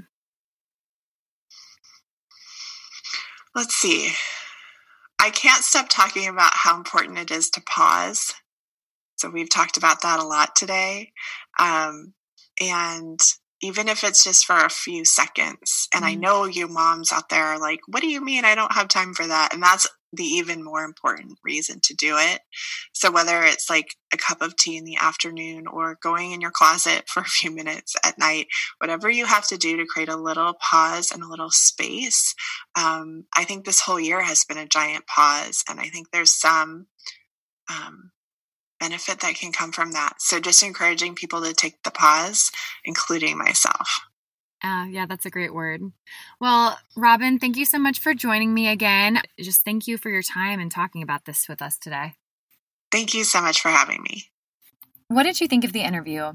Let's 3.56 3.76
see. 3.76 4.12
I 5.20 5.30
can't 5.30 5.64
stop 5.64 5.88
talking 5.88 6.28
about 6.28 6.52
how 6.54 6.76
important 6.76 7.18
it 7.18 7.32
is 7.32 7.50
to 7.52 7.62
pause. 7.62 8.34
So 9.16 9.30
we've 9.30 9.50
talked 9.50 9.78
about 9.78 10.02
that 10.02 10.20
a 10.20 10.26
lot 10.26 10.56
today. 10.56 11.14
Um, 11.58 12.14
and 12.60 13.20
even 13.64 13.88
if 13.88 14.04
it's 14.04 14.24
just 14.24 14.46
for 14.46 14.58
a 14.58 14.70
few 14.70 15.06
seconds. 15.06 15.88
And. 15.94 16.06
I 16.06 16.16
know 16.16 16.46
you 16.46 16.68
moms 16.68 17.12
out 17.12 17.30
there 17.30 17.46
are 17.46 17.60
like, 17.60 17.80
what 17.88 18.02
do 18.02 18.08
you 18.10 18.24
mean 18.24 18.46
I 18.46 18.56
don't 18.56 18.74
have 18.74 18.88
time 18.88 19.14
for 19.14 19.26
that? 19.26 19.54
And 19.54 19.64
that's 19.64 19.88
the 20.12 20.24
even 20.24 20.64
more 20.64 20.84
important 20.84 21.40
reason 21.44 21.80
to 21.82 21.96
do 21.96 22.16
it. 22.18 22.42
So 22.94 23.12
whether 23.12 23.42
it's 23.44 23.70
like 23.70 23.96
a 24.14 24.18
cup 24.18 24.42
of 24.42 24.56
tea 24.56 24.78
in 24.78 24.86
the 24.86 24.98
afternoon 25.02 25.66
or 25.68 25.98
going 26.04 26.34
in 26.34 26.42
your 26.42 26.52
closet 26.52 27.04
for 27.08 27.22
a 27.22 27.26
few 27.26 27.52
minutes 27.52 27.96
at 28.06 28.20
night, 28.20 28.48
whatever 28.80 29.10
you 29.10 29.26
have 29.26 29.48
to 29.48 29.58
do 29.58 29.78
to 29.78 29.86
create 29.86 30.10
a 30.10 30.18
little 30.18 30.54
pause 30.54 31.12
and 31.12 31.24
a 31.24 31.30
little 31.30 31.52
space. 31.52 32.36
Um, 32.76 33.26
I 33.36 33.44
think 33.44 33.66
this 33.66 33.82
whole 33.82 34.00
year 34.00 34.22
has 34.22 34.46
been 34.46 34.58
a 34.58 34.68
giant 34.68 35.08
pause. 35.08 35.64
And 35.70 35.80
I 35.80 35.90
think 35.90 36.12
there's 36.12 36.34
some 36.34 36.88
um, 37.70 38.12
benefit 38.84 39.22
that 39.22 39.36
can 39.36 39.54
come 39.54 39.72
from 39.72 39.94
that. 39.94 40.16
So 40.20 40.40
just 40.40 40.62
encouraging 40.62 41.16
people 41.16 41.42
to 41.42 41.54
take 41.54 41.82
the 41.84 41.92
pause, 41.92 42.52
including 42.84 43.38
myself. 43.38 44.02
Uh, 44.62 44.86
yeah, 44.90 45.06
that's 45.06 45.26
a 45.26 45.30
great 45.30 45.54
word. 45.54 45.82
Well, 46.40 46.78
Robyn, 46.98 47.40
thank 47.40 47.56
you 47.56 47.66
so 47.66 47.80
much 47.80 48.00
for 48.00 48.14
joining 48.14 48.54
me 48.54 48.68
again. 48.68 49.22
Just 49.40 49.64
thank 49.64 49.88
you 49.88 49.98
for 49.98 50.10
your 50.10 50.22
time 50.22 50.60
and 50.60 50.70
talking 50.70 51.02
about 51.02 51.26
this 51.26 51.48
with 51.48 51.62
us 51.62 51.78
today. 51.78 52.14
Thank 52.92 53.14
you 53.14 53.24
so 53.24 53.42
much 53.42 53.62
for 53.62 53.70
having 53.70 54.02
me. 54.04 54.26
What 55.08 55.24
did 55.24 55.40
you 55.40 55.48
think 55.48 55.64
of 55.64 55.74
the 55.74 55.82
interview? 55.82 56.34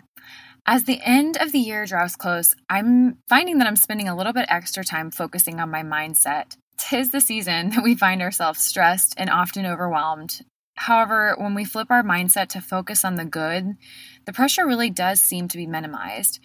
As 0.66 0.84
the 0.84 1.00
end 1.02 1.36
of 1.38 1.52
the 1.52 1.58
year 1.58 1.86
draws 1.86 2.16
close, 2.16 2.54
I'm 2.68 3.18
finding 3.28 3.58
that 3.58 3.66
I'm 3.66 3.76
spending 3.76 4.08
a 4.08 4.16
little 4.16 4.32
bit 4.32 4.46
extra 4.48 4.84
time 4.84 5.10
focusing 5.10 5.60
on 5.60 5.70
my 5.70 5.82
mindset. 5.82 6.56
Tis 6.76 7.10
the 7.10 7.20
season 7.20 7.70
that 7.70 7.84
we 7.84 7.94
find 7.94 8.20
ourselves 8.20 8.60
stressed 8.60 9.14
and 9.16 9.30
often 9.30 9.64
overwhelmed, 9.64 10.42
However, 10.78 11.34
when 11.36 11.54
we 11.54 11.64
flip 11.64 11.90
our 11.90 12.04
mindset 12.04 12.48
to 12.50 12.60
focus 12.60 13.04
on 13.04 13.16
the 13.16 13.24
good, 13.24 13.76
the 14.26 14.32
pressure 14.32 14.64
really 14.64 14.90
does 14.90 15.20
seem 15.20 15.48
to 15.48 15.56
be 15.56 15.66
minimized. 15.66 16.38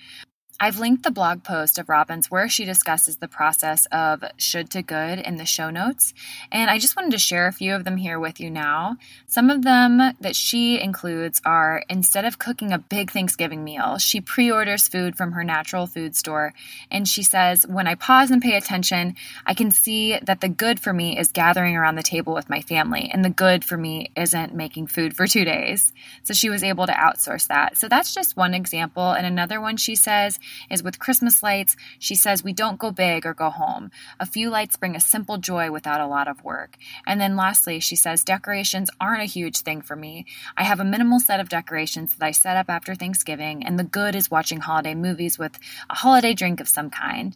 I've 0.60 0.80
linked 0.80 1.04
the 1.04 1.12
blog 1.12 1.44
post 1.44 1.80
of 1.80 1.88
Robyn's 1.88 2.30
where 2.30 2.48
she 2.48 2.63
discusses 2.63 3.18
the 3.18 3.28
process 3.28 3.86
of 3.92 4.24
should 4.38 4.70
to 4.70 4.82
good 4.82 5.20
in 5.20 5.36
the 5.36 5.46
show 5.46 5.70
notes, 5.72 6.13
and 6.52 6.70
I 6.70 6.78
just 6.78 6.96
wanted 6.96 7.12
to 7.12 7.18
share 7.18 7.48
a 7.48 7.52
few 7.52 7.74
of 7.74 7.84
them 7.84 7.98
here 7.98 8.20
with 8.20 8.39
you 8.39 8.50
now. 8.50 8.98
Some 9.26 9.50
of 9.50 9.63
them 9.63 9.98
that 9.98 10.36
she 10.36 10.80
includes 10.80 11.42
are 11.44 11.84
instead 11.89 12.24
of 12.24 12.38
cooking 12.38 12.72
a 12.72 12.78
big 12.78 13.12
Thanksgiving 13.12 13.63
meal, 13.63 13.98
she 13.98 14.22
pre 14.22 14.52
orders 14.52 14.88
food 14.88 15.18
from 15.18 15.32
her 15.32 15.44
natural 15.44 15.88
food 15.88 16.16
store, 16.16 16.54
and 16.92 17.08
she 17.08 17.24
says, 17.24 17.66
When 17.68 17.88
I 17.88 17.96
pause 17.96 18.30
and 18.30 18.42
pay 18.42 18.56
attention, 18.56 19.16
I 19.46 19.56
can 19.56 19.72
see 19.72 20.20
that 20.20 20.39
the 20.39 20.50
good 20.50 20.80
for 20.80 20.94
me 20.94 21.18
is 21.18 21.32
gathering 21.32 21.76
around 21.76 21.96
the 21.96 22.04
table 22.04 22.34
with 22.34 22.50
my 22.50 22.62
family, 22.62 23.10
and 23.12 23.26
the 23.26 23.30
good 23.30 23.66
for 23.66 23.76
me 23.76 24.12
isn't 24.16 24.54
making 24.54 24.88
food 24.88 25.16
for 25.16 25.26
two 25.26 25.46
days. 25.46 25.92
So 26.22 26.34
she 26.34 26.50
was 26.50 26.63
able 26.63 26.86
to 26.86 26.94
outsource 26.94 27.48
that. 27.48 27.76
So 27.78 27.89
that's 27.89 28.13
just 28.13 28.38
one 28.38 28.54
example. 28.54 29.12
And 29.12 29.26
another 29.26 29.60
one 29.60 29.78
she 29.78 29.96
says, 29.96 30.39
is 30.69 30.84
with 30.84 30.99
Christmas 30.99 31.43
lights, 31.43 31.75
she 31.99 32.15
says 32.15 32.43
we 32.43 32.53
don't 32.53 32.79
go 32.79 32.91
big 32.91 33.25
or 33.25 33.34
go 33.34 33.49
home. 33.49 33.91
A 34.19 34.25
few 34.25 34.49
lights 34.49 34.77
bring 34.77 34.95
a 34.95 34.99
simple 34.99 35.38
joy 35.38 35.71
without 35.71 36.01
a 36.01 36.08
lot 36.08 36.27
of 36.27 36.43
work. 36.43 36.77
And 37.06 37.19
then 37.19 37.36
lastly, 37.36 37.79
she 37.79 37.95
says 37.95 38.23
decorations 38.23 38.89
aren't 38.99 39.21
a 39.21 39.25
huge 39.25 39.60
thing 39.60 39.82
for 39.82 39.95
me. 39.95 40.25
I 40.58 40.63
have 40.63 40.79
a 40.79 40.86
minimal 40.86 41.19
set 41.19 41.39
of 41.39 41.49
decorations 41.49 42.15
that 42.15 42.25
I 42.25 42.32
set 42.32 42.58
up 42.58 42.69
after 42.69 42.95
Thanksgiving, 42.95 43.65
and 43.65 43.77
the 43.77 43.84
good 43.84 44.15
is 44.15 44.32
watching 44.32 44.60
holiday 44.60 44.95
movies 44.95 45.38
with 45.38 45.58
a 45.89 45.95
holiday 45.95 46.34
drink 46.34 46.60
of 46.60 46.67
some 46.67 46.89
kind. 46.89 47.36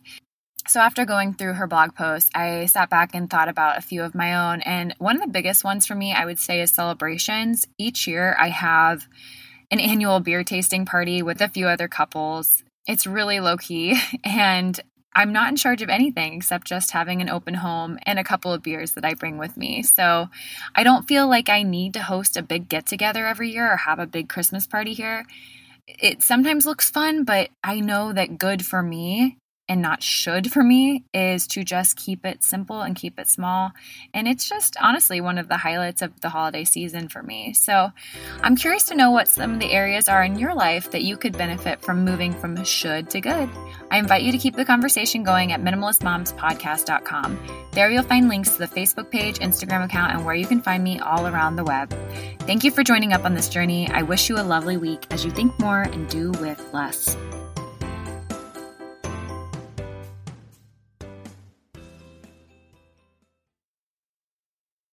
So, 0.67 0.81
after 0.81 1.05
going 1.05 1.33
through 1.33 1.53
her 1.53 1.65
blog 1.65 1.95
post, 1.95 2.29
I 2.35 2.65
sat 2.65 2.89
back 2.89 3.15
and 3.15 3.29
thought 3.29 3.47
about 3.47 3.77
a 3.77 3.81
few 3.81 4.03
of 4.03 4.13
my 4.13 4.51
own. 4.51 4.59
And 4.61 4.93
one 4.97 5.15
of 5.15 5.21
the 5.21 5.29
biggest 5.29 5.63
ones 5.63 5.85
for 5.85 5.95
me, 5.95 6.11
I 6.11 6.25
would 6.25 6.39
say, 6.39 6.59
is 6.59 6.71
celebrations. 6.71 7.65
Each 7.77 8.05
year, 8.05 8.35
I 8.37 8.49
have 8.49 9.07
an 9.71 9.79
annual 9.79 10.19
beer 10.19 10.43
tasting 10.43 10.85
party 10.85 11.21
with 11.21 11.39
a 11.39 11.47
few 11.47 11.67
other 11.67 11.87
couples. 11.87 12.63
It's 12.88 13.06
really 13.06 13.39
low 13.39 13.58
key, 13.58 14.00
and 14.23 14.80
I'm 15.13 15.34
not 15.34 15.50
in 15.50 15.56
charge 15.56 15.82
of 15.82 15.89
anything 15.89 16.34
except 16.36 16.67
just 16.67 16.91
having 16.91 17.21
an 17.21 17.30
open 17.30 17.56
home 17.56 17.97
and 18.04 18.19
a 18.19 18.23
couple 18.23 18.54
of 18.54 18.62
beers 18.62 18.91
that 18.91 19.04
I 19.04 19.15
bring 19.15 19.39
with 19.39 19.58
me. 19.58 19.82
So 19.82 20.28
I 20.76 20.84
don't 20.84 21.08
feel 21.08 21.28
like 21.28 21.50
I 21.50 21.63
need 21.63 21.93
to 21.93 22.04
host 22.04 22.38
a 22.38 22.43
big 22.43 22.69
get 22.69 22.86
together 22.86 23.26
every 23.26 23.50
year 23.50 23.71
or 23.71 23.78
have 23.78 23.97
a 23.97 24.06
big 24.06 24.30
Christmas 24.30 24.67
party 24.67 24.93
here. 24.93 25.26
It 25.88 26.21
sometimes 26.21 26.67
looks 26.67 26.91
fun, 26.91 27.23
but 27.23 27.50
I 27.63 27.80
know 27.80 28.13
that 28.13 28.38
good 28.38 28.63
for 28.63 28.84
me 28.84 29.38
and 29.69 29.82
not 29.82 30.03
should 30.03 30.51
for 30.51 30.63
me 30.63 31.03
is 31.13 31.47
to 31.47 31.63
just 31.63 31.97
keep 31.97 32.25
it 32.25 32.43
simple 32.43 32.82
and 32.82 32.95
keep 32.95 33.19
it 33.19 33.27
small. 33.27 33.71
And 34.13 34.27
it's 34.27 34.47
just 34.47 34.75
honestly 34.82 35.21
one 35.21 35.38
of 35.38 35.47
the 35.47 35.58
highlights 35.58 36.01
of 36.01 36.19
the 36.21 36.30
holiday 36.30 36.63
season 36.63 37.10
for 37.10 37.21
me. 37.21 37.53
So 37.53 37.91
I'm 38.41 38.56
curious 38.56 38.84
to 38.84 38.95
know 38.95 39.12
what 39.12 39.27
some 39.27 39.53
of 39.53 39.60
the 39.60 39.71
areas 39.71 40.10
are 40.10 40.23
in 40.23 40.39
your 40.39 40.53
life 40.53 40.91
that 40.91 41.03
you 41.03 41.17
could 41.17 41.38
benefit 41.38 41.82
from 41.82 42.06
moving 42.06 42.34
from 42.34 42.63
should 42.63 43.10
to 43.10 43.21
good. 43.21 43.49
I 43.91 43.97
invite 43.97 44.23
you 44.23 44.32
to 44.32 44.38
keep 44.38 44.56
the 44.56 44.65
conversation 44.65 45.23
going 45.23 45.51
at 45.51 45.62
minimalistmomspodcast.com. 45.62 47.67
There 47.71 47.91
you'll 47.91 48.03
find 48.03 48.27
links 48.27 48.51
to 48.51 48.60
the 48.60 48.67
Facebook 48.67 49.12
page, 49.12 49.39
Instagram 49.39 49.86
account, 49.86 50.13
and 50.13 50.25
where 50.25 50.36
you 50.36 50.47
can 50.47 50.62
find 50.62 50.84
me 50.84 50.99
all 50.99 51.27
around 51.27 51.56
the 51.56 51.63
web. 51.63 51.93
Thank 52.41 52.63
you 52.63 52.71
for 52.71 52.84
joining 52.84 53.13
up 53.13 53.25
on 53.25 53.34
this 53.34 53.49
journey. 53.49 53.89
I 53.89 54.01
wish 54.01 54.30
you 54.30 54.38
a 54.38 54.41
lovely 54.41 54.77
week 54.77 55.06
as 55.12 55.23
you 55.23 55.32
think 55.32 55.58
more 55.60 55.82
and 55.82 56.10
do 56.10 56.32
with 56.32 56.73
less. 56.73 57.15